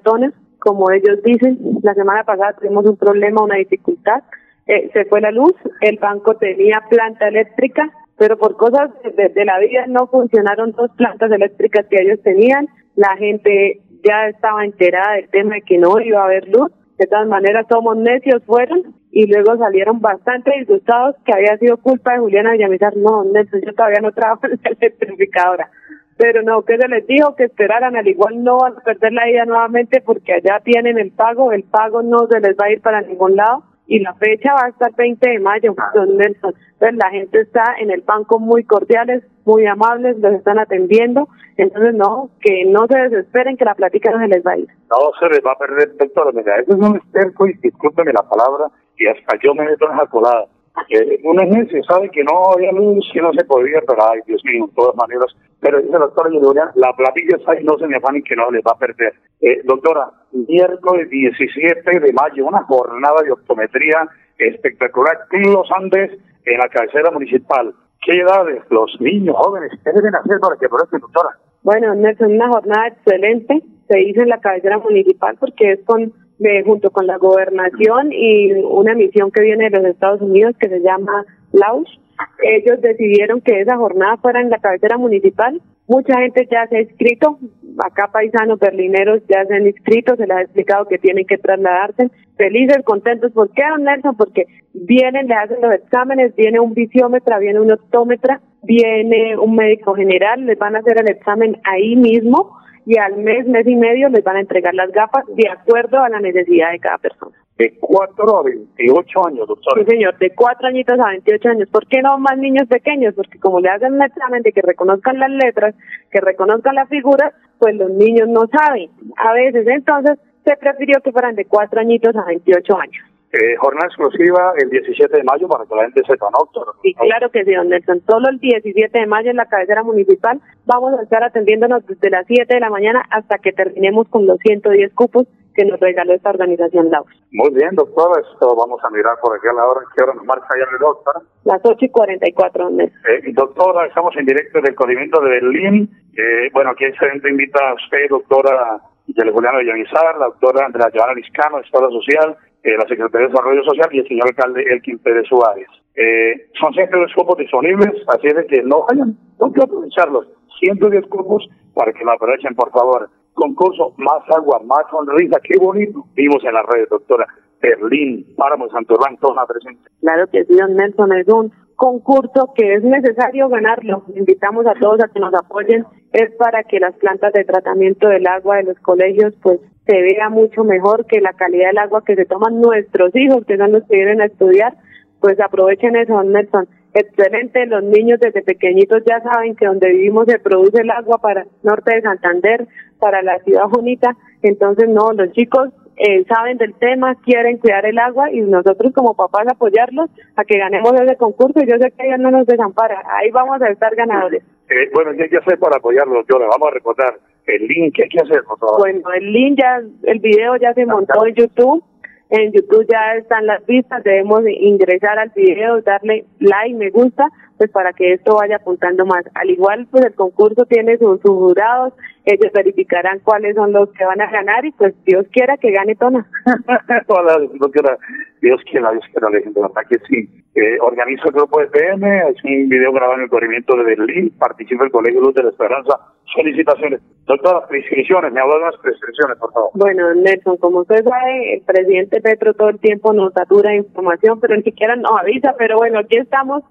como 0.65 0.89
ellos 0.91 1.21
dicen. 1.23 1.59
La 1.83 1.93
semana 1.93 2.23
pasada 2.23 2.53
tuvimos 2.59 2.85
un 2.85 2.97
problema, 2.97 3.43
una 3.43 3.57
dificultad, 3.57 4.23
eh, 4.65 4.89
se 4.93 5.05
fue 5.05 5.21
la 5.21 5.29
luz, 5.29 5.53
el 5.81 5.99
banco 5.99 6.35
tenía 6.37 6.83
planta 6.89 7.27
eléctrica, 7.27 7.93
pero 8.17 8.37
por 8.37 8.57
cosas 8.57 8.89
de, 9.03 9.45
la 9.45 9.59
vida 9.59 9.85
no 9.87 10.07
funcionaron 10.07 10.71
dos 10.71 10.89
plantas 10.97 11.31
eléctricas 11.31 11.85
que 11.87 12.01
ellos 12.01 12.19
tenían, 12.23 12.67
la 12.95 13.15
gente 13.17 13.81
ya 14.03 14.27
estaba 14.27 14.65
enterada 14.65 15.15
del 15.15 15.29
tema 15.29 15.55
de 15.55 15.61
que 15.61 15.77
no 15.77 15.99
iba 15.99 16.21
a 16.21 16.25
haber 16.25 16.47
luz, 16.47 16.71
de 16.97 17.05
todas 17.05 17.27
maneras 17.27 17.67
somos 17.69 17.97
necios 17.97 18.41
fueron 18.45 18.95
y 19.11 19.27
luego 19.27 19.57
salieron 19.57 19.99
bastante 19.99 20.51
disgustados 20.57 21.15
que 21.25 21.33
había 21.33 21.57
sido 21.57 21.77
culpa 21.77 22.13
de 22.13 22.19
Juliana 22.19 22.53
Villamizar. 22.53 22.95
No, 22.97 23.23
Nelson, 23.23 23.61
yo 23.61 23.73
todavía 23.73 23.99
no 24.01 24.13
trabajo 24.13 24.47
en 24.47 24.59
la 24.63 24.69
electrificadora. 24.71 25.69
Pero 26.17 26.41
no, 26.43 26.63
que 26.63 26.77
se 26.77 26.87
les 26.87 27.05
dijo 27.07 27.35
que 27.35 27.45
esperaran, 27.45 27.95
al 27.95 28.07
igual 28.07 28.43
no 28.43 28.59
van 28.59 28.77
a 28.77 28.81
perder 28.81 29.11
la 29.13 29.25
vida 29.25 29.45
nuevamente 29.45 30.01
porque 30.01 30.33
allá 30.33 30.61
tienen 30.63 30.97
el 30.97 31.11
pago, 31.11 31.51
el 31.51 31.63
pago 31.63 32.03
no 32.03 32.27
se 32.27 32.39
les 32.39 32.55
va 32.55 32.65
a 32.65 32.71
ir 32.71 32.81
para 32.81 33.01
ningún 33.01 33.35
lado 33.35 33.63
y 33.87 33.99
la 33.99 34.13
fecha 34.15 34.53
va 34.53 34.65
a 34.65 34.69
estar 34.69 34.95
20 34.95 35.29
de 35.29 35.39
mayo, 35.39 35.75
don 35.93 36.17
Nelson. 36.17 36.53
Entonces 36.73 36.97
la 36.97 37.09
gente 37.11 37.41
está 37.41 37.75
en 37.79 37.91
el 37.91 38.01
banco 38.01 38.39
muy 38.39 38.63
cordiales, 38.63 39.23
muy 39.45 39.65
amables, 39.65 40.17
los 40.19 40.33
están 40.33 40.59
atendiendo. 40.59 41.27
Entonces 41.57 41.93
no, 41.93 42.29
que 42.41 42.65
no 42.65 42.87
se 42.87 42.97
desesperen 42.97 43.57
que 43.57 43.65
la 43.65 43.75
plática 43.75 44.11
no 44.11 44.19
se 44.19 44.27
les 44.27 44.45
va 44.45 44.53
a 44.53 44.57
ir. 44.57 44.67
No 44.89 45.11
se 45.19 45.29
les 45.29 45.45
va 45.45 45.51
a 45.51 45.57
perder, 45.57 45.95
doctor. 45.97 46.33
Mira, 46.33 46.59
eso 46.59 46.73
es 46.73 46.77
un 46.77 46.97
esterco 46.97 47.47
y 47.47 47.53
discúlpeme 47.53 48.11
la 48.11 48.27
palabra 48.27 48.65
y 48.97 49.07
hasta 49.07 49.37
yo 49.43 49.53
me 49.53 49.65
meto 49.65 49.85
en 49.85 49.97
esa 49.97 50.07
colada. 50.07 50.47
Eh, 50.89 51.19
un 51.23 51.39
ejemplo 51.39 51.83
sabe 51.83 52.09
que 52.09 52.23
no 52.23 52.51
había 52.53 52.71
luz, 52.71 53.09
que 53.13 53.21
no 53.21 53.33
se 53.33 53.45
podía, 53.45 53.81
pero 53.87 53.99
ay, 54.09 54.19
Dios 54.27 54.41
mío, 54.45 54.67
de 54.67 54.73
todas 54.73 54.95
maneras. 54.95 55.35
Pero 55.59 55.79
dice 55.79 55.93
la 55.93 55.99
doctora 55.99 56.29
Juliana, 56.29 56.71
la 56.75 56.93
platilla 56.93 57.37
está 57.37 57.53
ahí, 57.53 57.63
no 57.63 57.77
se 57.77 57.87
me 57.87 57.97
afanen 57.97 58.23
que 58.23 58.35
no 58.35 58.51
les 58.51 58.61
va 58.61 58.71
a 58.73 58.77
perder. 58.77 59.13
Eh, 59.41 59.61
doctora, 59.63 60.11
miércoles 60.31 61.09
17 61.09 61.99
de 61.99 62.13
mayo, 62.13 62.45
una 62.45 62.63
jornada 62.63 63.21
de 63.23 63.31
optometría 63.31 64.07
espectacular 64.37 65.17
en 65.31 65.53
los 65.53 65.67
Andes, 65.71 66.11
en 66.45 66.57
la 66.57 66.67
cabecera 66.69 67.11
municipal. 67.11 67.73
¿Qué 68.05 68.19
edades 68.19 68.61
los 68.69 68.95
niños 68.99 69.35
jóvenes 69.37 69.71
qué 69.83 69.91
deben 69.91 70.15
hacer 70.15 70.39
para 70.39 70.55
que 70.57 70.67
aprovechen, 70.67 70.99
doctora? 70.99 71.29
Bueno, 71.63 71.95
Nelson, 71.95 72.33
una 72.33 72.49
jornada 72.49 72.87
excelente. 72.89 73.63
Se 73.87 73.99
hizo 74.01 74.21
en 74.21 74.29
la 74.29 74.39
cabecera 74.39 74.77
municipal 74.77 75.35
porque 75.39 75.73
es 75.73 75.79
con 75.85 76.13
de, 76.39 76.63
junto 76.63 76.91
con 76.91 77.07
la 77.07 77.17
gobernación 77.17 78.11
y 78.11 78.51
una 78.53 78.93
misión 78.93 79.31
que 79.31 79.41
viene 79.41 79.69
de 79.69 79.79
los 79.79 79.91
Estados 79.91 80.21
Unidos 80.21 80.55
que 80.59 80.69
se 80.69 80.81
llama 80.81 81.25
LAUS. 81.53 81.99
Ellos 82.43 82.81
decidieron 82.81 83.41
que 83.41 83.61
esa 83.61 83.77
jornada 83.77 84.17
fuera 84.17 84.41
en 84.41 84.49
la 84.49 84.59
cabecera 84.59 84.97
municipal. 84.97 85.61
Mucha 85.87 86.19
gente 86.19 86.47
ya 86.49 86.65
se 86.67 86.77
ha 86.77 86.81
inscrito, 86.81 87.37
acá 87.83 88.09
paisanos 88.11 88.59
berlineros 88.59 89.21
ya 89.27 89.45
se 89.45 89.53
han 89.53 89.67
inscrito, 89.67 90.15
se 90.15 90.25
les 90.25 90.37
ha 90.37 90.41
explicado 90.41 90.85
que 90.85 90.97
tienen 90.97 91.25
que 91.25 91.37
trasladarse. 91.37 92.09
Felices, 92.37 92.83
contentos. 92.83 93.31
¿Por 93.31 93.51
qué, 93.51 93.63
don 93.69 93.83
Nelson? 93.83 94.17
Porque 94.17 94.45
vienen, 94.73 95.27
le 95.27 95.35
hacen 95.35 95.61
los 95.61 95.73
exámenes, 95.73 96.35
viene 96.35 96.59
un 96.59 96.73
visiómetra, 96.73 97.39
viene 97.39 97.59
un 97.59 97.71
optómetra, 97.71 98.41
viene 98.63 99.37
un 99.37 99.55
médico 99.55 99.93
general, 99.93 100.45
les 100.45 100.57
van 100.57 100.75
a 100.75 100.79
hacer 100.79 100.99
el 100.99 101.09
examen 101.09 101.57
ahí 101.63 101.95
mismo 101.95 102.51
y 102.85 102.97
al 102.97 103.17
mes, 103.17 103.47
mes 103.47 103.65
y 103.67 103.75
medio 103.75 104.09
les 104.09 104.23
van 104.23 104.37
a 104.37 104.41
entregar 104.41 104.73
las 104.73 104.91
gafas 104.91 105.25
de 105.27 105.49
acuerdo 105.49 105.99
a 106.01 106.09
la 106.09 106.19
necesidad 106.19 106.71
de 106.71 106.79
cada 106.79 106.97
persona. 106.97 107.35
De 107.57 107.73
4 107.79 108.37
a 108.37 108.43
28 108.43 109.27
años, 109.27 109.47
doctor. 109.47 109.79
Sí, 109.79 109.85
señor, 109.89 110.17
de 110.17 110.29
4 110.31 110.67
añitos 110.67 110.99
a 110.99 111.07
28 111.07 111.49
años. 111.49 111.69
¿Por 111.69 111.87
qué 111.87 112.01
no 112.01 112.17
más 112.17 112.37
niños 112.37 112.67
pequeños? 112.67 113.13
Porque 113.15 113.39
como 113.39 113.61
le 113.61 113.69
hacen 113.69 113.93
un 113.93 114.03
examen 114.03 114.43
de 114.43 114.51
que 114.51 114.61
reconozcan 114.61 115.19
las 115.19 115.31
letras, 115.31 115.73
que 116.11 116.19
reconozcan 116.19 116.75
las 116.75 116.89
figuras, 116.89 117.33
pues 117.57 117.75
los 117.75 117.89
niños 117.91 118.27
no 118.27 118.41
saben. 118.47 118.89
A 119.17 119.33
veces, 119.33 119.65
entonces, 119.67 120.19
se 120.43 120.55
prefirió 120.57 120.99
que 121.01 121.11
fueran 121.11 121.35
de 121.35 121.45
4 121.45 121.79
añitos 121.79 122.15
a 122.15 122.25
28 122.25 122.77
años. 122.77 123.14
Eh, 123.35 123.57
jornada 123.57 123.87
exclusiva 123.87 124.53
el 124.57 124.69
17 124.69 125.17
de 125.17 125.23
mayo 125.23 125.49
para 125.49 125.65
que 125.65 125.75
la 125.75 125.83
gente 125.83 126.01
sepa, 126.07 126.29
¿no, 126.31 126.47
Sí, 126.81 126.93
claro 126.93 127.29
que 127.29 127.43
sí, 127.43 127.53
don 127.53 127.67
Nelson. 127.67 128.01
Solo 128.07 128.29
el 128.29 128.39
17 128.39 128.97
de 128.97 129.05
mayo 129.07 129.29
en 129.29 129.35
la 129.35 129.47
cabecera 129.47 129.83
municipal 129.83 130.39
vamos 130.65 130.97
a 130.97 131.03
estar 131.03 131.21
atendiéndonos 131.21 131.85
desde 131.85 132.09
las 132.09 132.25
7 132.27 132.53
de 132.53 132.59
la 132.61 132.69
mañana 132.69 133.03
hasta 133.11 133.39
que 133.39 133.51
terminemos 133.51 134.07
con 134.07 134.25
los 134.25 134.39
110 134.39 134.93
cupos 134.93 135.27
que 135.53 135.65
nos 135.65 135.81
regaló 135.81 136.13
esta 136.13 136.29
organización 136.29 136.89
LAUS. 136.89 137.11
Muy 137.31 137.53
bien, 137.53 137.75
doctora, 137.75 138.21
esto 138.21 138.55
vamos 138.55 138.81
a 138.83 138.89
mirar 138.89 139.17
por 139.21 139.35
aquí 139.35 139.47
a 139.49 139.53
la 139.53 139.65
hora 139.65 139.81
que 139.93 140.03
hora 140.03 140.13
nos 140.13 140.25
marca 140.25 140.47
ya 140.57 140.63
el 140.71 140.79
doctora. 140.79 141.19
Las 141.43 141.59
8 141.61 141.77
y 141.85 141.89
44, 141.89 142.63
don 142.63 142.77
Nelson. 142.77 143.01
Eh, 143.09 143.33
doctora, 143.33 143.87
estamos 143.87 144.15
en 144.15 144.25
directo 144.25 144.61
del 144.61 144.75
corrimiento 144.75 145.19
de 145.19 145.29
Berlín. 145.29 145.89
Eh, 146.15 146.49
bueno, 146.53 146.69
aquí 146.69 146.85
excelente 146.85 147.29
invita 147.29 147.59
a 147.69 147.73
usted, 147.73 148.07
doctora 148.09 148.79
Juliana 149.05 149.59
Villamizar, 149.59 150.17
la 150.17 150.25
doctora 150.25 150.65
Andrea 150.65 150.89
Joana 150.93 151.13
Liscano, 151.13 151.59
Estado 151.59 151.89
Social, 151.91 152.37
eh, 152.65 152.75
la 152.77 152.87
Secretaría 152.87 153.27
de 153.27 153.31
Desarrollo 153.31 153.63
Social 153.63 153.89
y 153.91 153.99
el 153.99 154.07
señor 154.07 154.27
alcalde 154.27 154.65
Elkin 154.67 154.97
Pérez 154.97 155.27
Suárez. 155.27 155.67
Eh, 155.95 156.49
son 156.59 156.73
110 156.73 157.13
cupos 157.13 157.37
disponibles, 157.37 157.93
así 158.07 158.25
es 158.25 158.33
que 158.49 158.63
no 158.63 158.85
vayan, 158.89 159.15
no 159.39 159.53
que 159.53 159.61
aprovecharlos. 159.61 160.27
110 160.59 161.05
cupos 161.05 161.47
para 161.75 161.93
que 161.93 162.03
lo 162.03 162.13
aprovechen, 162.13 162.55
por 162.55 162.71
favor. 162.71 163.07
Concurso 163.35 163.93
Más 163.97 164.23
Agua, 164.35 164.61
Más 164.65 164.89
Sonrisa, 164.89 165.39
qué 165.43 165.59
bonito. 165.59 166.05
Vimos 166.15 166.43
en 166.43 166.53
la 166.53 166.63
red, 166.63 166.87
doctora. 166.89 167.27
Berlín, 167.61 168.25
Páramo, 168.35 168.67
Santurbán, 168.69 169.17
toda 169.17 169.45
presente. 169.45 169.87
Claro 170.01 170.25
que 170.27 170.43
sí, 170.45 170.55
don 170.55 170.75
Nelson, 170.75 171.13
es 171.13 171.27
un 171.27 171.51
concurso 171.75 172.51
que 172.55 172.75
es 172.75 172.83
necesario 172.83 173.47
ganarlo. 173.49 174.03
Invitamos 174.15 174.65
a 174.65 174.73
todos 174.73 175.03
a 175.03 175.07
que 175.07 175.19
nos 175.19 175.33
apoyen. 175.35 175.85
Es 176.13 176.33
para 176.35 176.63
que 176.63 176.79
las 176.79 176.95
plantas 176.95 177.31
de 177.33 177.43
tratamiento 177.43 178.07
del 178.07 178.25
agua 178.25 178.57
de 178.57 178.63
los 178.63 178.79
colegios 178.79 179.35
pues 179.41 179.59
se 179.85 180.01
vea 180.01 180.29
mucho 180.29 180.63
mejor 180.63 181.05
que 181.05 181.21
la 181.21 181.33
calidad 181.33 181.67
del 181.67 181.77
agua 181.77 182.03
que 182.05 182.15
se 182.15 182.25
toman 182.25 182.59
nuestros 182.59 183.15
hijos, 183.15 183.45
que 183.45 183.57
son 183.57 183.71
los 183.71 183.83
que 183.83 183.95
vienen 183.95 184.21
a 184.21 184.25
estudiar, 184.25 184.73
pues 185.19 185.39
aprovechen 185.39 185.95
eso, 185.95 186.21
Nelson. 186.23 186.67
Excelente, 186.93 187.65
los 187.65 187.83
niños 187.83 188.19
desde 188.21 188.41
pequeñitos 188.41 189.03
ya 189.05 189.19
saben 189.19 189.55
que 189.55 189.65
donde 189.65 189.89
vivimos 189.89 190.27
se 190.27 190.39
produce 190.39 190.81
el 190.81 190.89
agua 190.89 191.17
para 191.17 191.41
el 191.41 191.47
norte 191.61 191.93
de 191.93 192.01
Santander, 192.01 192.67
para 192.99 193.21
la 193.21 193.37
ciudad 193.39 193.67
bonita, 193.67 194.15
entonces 194.41 194.87
no, 194.87 195.11
los 195.11 195.31
chicos 195.33 195.71
eh, 195.97 196.23
saben 196.25 196.57
del 196.57 196.73
tema, 196.75 197.15
quieren 197.15 197.57
cuidar 197.57 197.85
el 197.85 197.99
agua 197.99 198.31
y 198.31 198.39
nosotros 198.39 198.93
como 198.93 199.13
papás 199.13 199.45
apoyarlos 199.49 200.09
a 200.37 200.45
que 200.45 200.57
ganemos 200.57 200.93
ese 200.93 201.17
concurso 201.17 201.59
y 201.61 201.69
yo 201.69 201.77
sé 201.79 201.91
que 201.91 202.07
ellos 202.07 202.19
no 202.19 202.31
nos 202.31 202.47
desampara, 202.47 203.03
ahí 203.19 203.29
vamos 203.29 203.61
a 203.61 203.67
estar 203.67 203.93
ganadores. 203.93 204.41
Eh, 204.69 204.89
bueno, 204.93 205.11
¿qué 205.17 205.23
hay 205.23 205.29
que 205.29 205.37
hacer 205.37 205.59
para 205.59 205.77
apoyarlos, 205.77 206.25
le 206.27 206.45
Vamos 206.45 206.67
a 206.69 206.71
recordar 206.71 207.19
el 207.47 207.67
link, 207.67 207.95
¿qué 207.95 208.03
hay 208.03 208.09
que 208.09 208.21
hacer, 208.21 208.43
por 208.43 208.59
favor? 208.59 208.79
Bueno, 208.79 209.01
el 209.13 209.31
link 209.31 209.59
ya, 209.59 209.81
el 210.03 210.19
video 210.19 210.55
ya 210.57 210.73
se 210.73 210.85
montó 210.85 211.25
en 211.25 211.35
YouTube. 211.35 211.83
En 212.29 212.51
YouTube 212.51 212.87
ya 212.91 213.15
están 213.19 213.45
las 213.45 213.63
vistas, 213.67 214.03
debemos 214.03 214.41
ingresar 214.47 215.19
al 215.19 215.31
video, 215.35 215.79
darle 215.81 216.25
like, 216.39 216.75
me 216.75 216.89
gusta, 216.89 217.29
pues 217.57 217.69
para 217.71 217.93
que 217.93 218.13
esto 218.13 218.35
vaya 218.35 218.57
apuntando 218.57 219.05
más. 219.05 219.23
Al 219.33 219.49
igual, 219.49 219.87
pues 219.89 220.05
el 220.05 220.13
concurso 220.13 220.65
tiene 220.65 220.97
sus, 220.97 221.21
jurados, 221.21 221.93
ellos 222.25 222.51
verificarán 222.53 223.19
cuáles 223.19 223.55
son 223.55 223.71
los 223.71 223.91
que 223.93 224.05
van 224.05 224.21
a 224.21 224.31
ganar 224.31 224.65
y 224.65 224.71
pues 224.71 224.93
Dios 225.05 225.25
quiera 225.31 225.57
que 225.57 225.71
gane 225.71 225.95
Tona. 225.95 226.25
Dios 227.07 227.71
quiera, 227.71 227.97
Dios 228.41 228.61
quiera, 228.69 228.91
Dios 228.91 229.03
quiera, 229.11 229.29
de 229.29 229.51
verdad 229.55 229.81
que 229.89 229.97
sí. 230.07 230.29
Eh, 230.55 230.77
organiza 230.79 231.23
el 231.25 231.33
grupo 231.33 231.59
de 231.59 231.67
PM, 231.67 232.29
es 232.29 232.43
un 232.43 232.69
video 232.69 232.93
grabado 232.93 233.15
en 233.15 233.23
el 233.23 233.29
corrimiento 233.29 233.75
de 233.75 233.83
Berlín, 233.83 234.33
participa 234.39 234.85
el 234.85 234.91
Colegio 234.91 235.19
Luz 235.19 235.33
de 235.35 235.43
la 235.43 235.49
Esperanza. 235.49 235.99
Felicitaciones. 236.33 237.01
Doctora, 237.25 237.67
prescripciones, 237.67 238.31
me 238.31 238.39
habla 238.39 238.55
de 238.55 238.61
las 238.61 238.77
prescripciones, 238.77 239.37
por 239.37 239.51
favor. 239.51 239.71
Bueno, 239.73 240.13
Nelson, 240.15 240.57
como 240.57 240.79
usted 240.79 241.03
sabe, 241.03 241.55
el 241.55 241.61
presidente 241.61 242.21
Petro 242.21 242.53
todo 242.53 242.69
el 242.69 242.79
tiempo 242.79 243.13
nos 243.13 243.33
satura 243.33 243.75
información, 243.75 244.39
pero 244.39 244.55
ni 244.55 244.63
siquiera 244.63 244.95
nos 244.95 245.11
avisa, 245.19 245.55
pero 245.57 245.77
bueno, 245.77 245.99
aquí 245.99 246.17
estamos 246.17 246.63